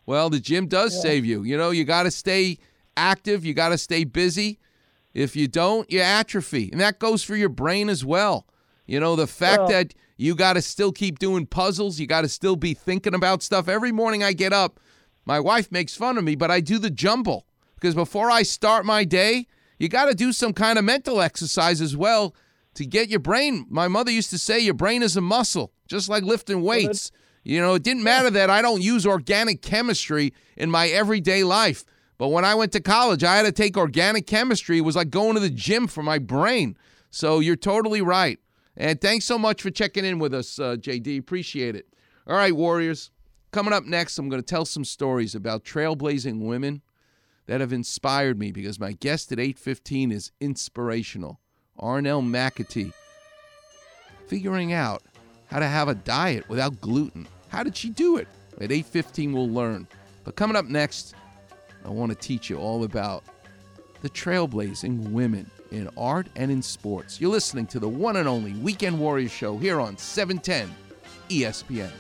[0.05, 1.03] Well, the gym does Yeah.
[1.03, 1.45] save you.
[1.45, 2.59] You know, you got to stay
[2.97, 4.59] active, you got to stay busy.
[5.15, 6.71] If you don't, you atrophy.
[6.73, 8.47] And that goes for your brain as well.
[8.87, 12.21] You know, the fact Well- that you got to still keep doing puzzles, you got
[12.21, 13.69] to still be thinking about stuff.
[13.69, 14.79] Every morning I get up,
[15.25, 17.47] my wife makes fun of me, but I do the jumble
[17.77, 19.47] because before I start my day,
[19.79, 22.35] you got to do some kind of mental exercise as well
[22.75, 23.65] to get your brain.
[23.71, 27.11] My mother used to say your brain is a muscle, just like lifting weights.
[27.43, 31.87] You know, it didn't matter that I don't use organic chemistry in my everyday life.
[32.19, 34.77] But when I went to college, I had to take organic chemistry.
[34.77, 36.77] It was like going to the gym for my brain.
[37.09, 38.39] So you're totally right.
[38.81, 41.19] And thanks so much for checking in with us, uh, JD.
[41.19, 41.87] Appreciate it.
[42.27, 43.11] All right, Warriors.
[43.51, 46.81] Coming up next, I'm going to tell some stories about trailblazing women
[47.45, 51.41] that have inspired me because my guest at 8:15 is inspirational.
[51.79, 52.95] Arnell McAtee
[54.27, 55.03] figuring out
[55.49, 57.29] how to have a diet without gluten.
[57.49, 58.29] How did she do it?
[58.63, 59.89] At 8:15 we'll learn.
[60.25, 61.15] But coming up next,
[61.85, 63.25] I want to teach you all about
[64.01, 67.21] the trailblazing women in art and in sports.
[67.21, 70.75] You're listening to the one and only Weekend Warriors show here on E 710
[71.29, 71.91] ESPN.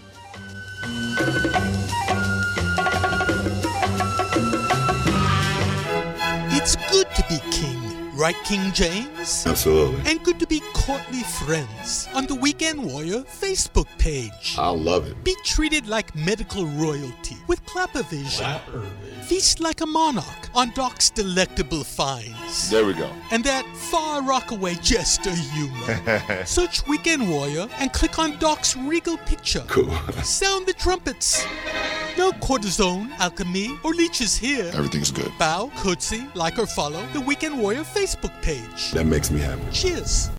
[8.20, 9.46] Right, King James?
[9.46, 10.10] Absolutely.
[10.10, 14.56] And good to be courtly friends on the Weekend Warrior Facebook page.
[14.58, 15.24] I love it.
[15.24, 18.60] Be treated like medical royalty with Klappervision.
[19.22, 22.68] Feast like a monarch on Doc's delectable finds.
[22.68, 23.10] There we go.
[23.30, 26.44] And that far rockaway jester humor.
[26.44, 29.64] Search Weekend Warrior and click on Doc's regal picture.
[29.66, 29.90] Cool.
[30.22, 31.46] Sound the trumpets.
[32.18, 34.70] No cortisone, alchemy, or leeches here.
[34.74, 35.32] Everything's good.
[35.38, 38.92] Bow, curtsy, like or follow the Weekend Warrior Facebook page.
[38.92, 39.62] That makes me happy.
[39.72, 40.30] Cheers.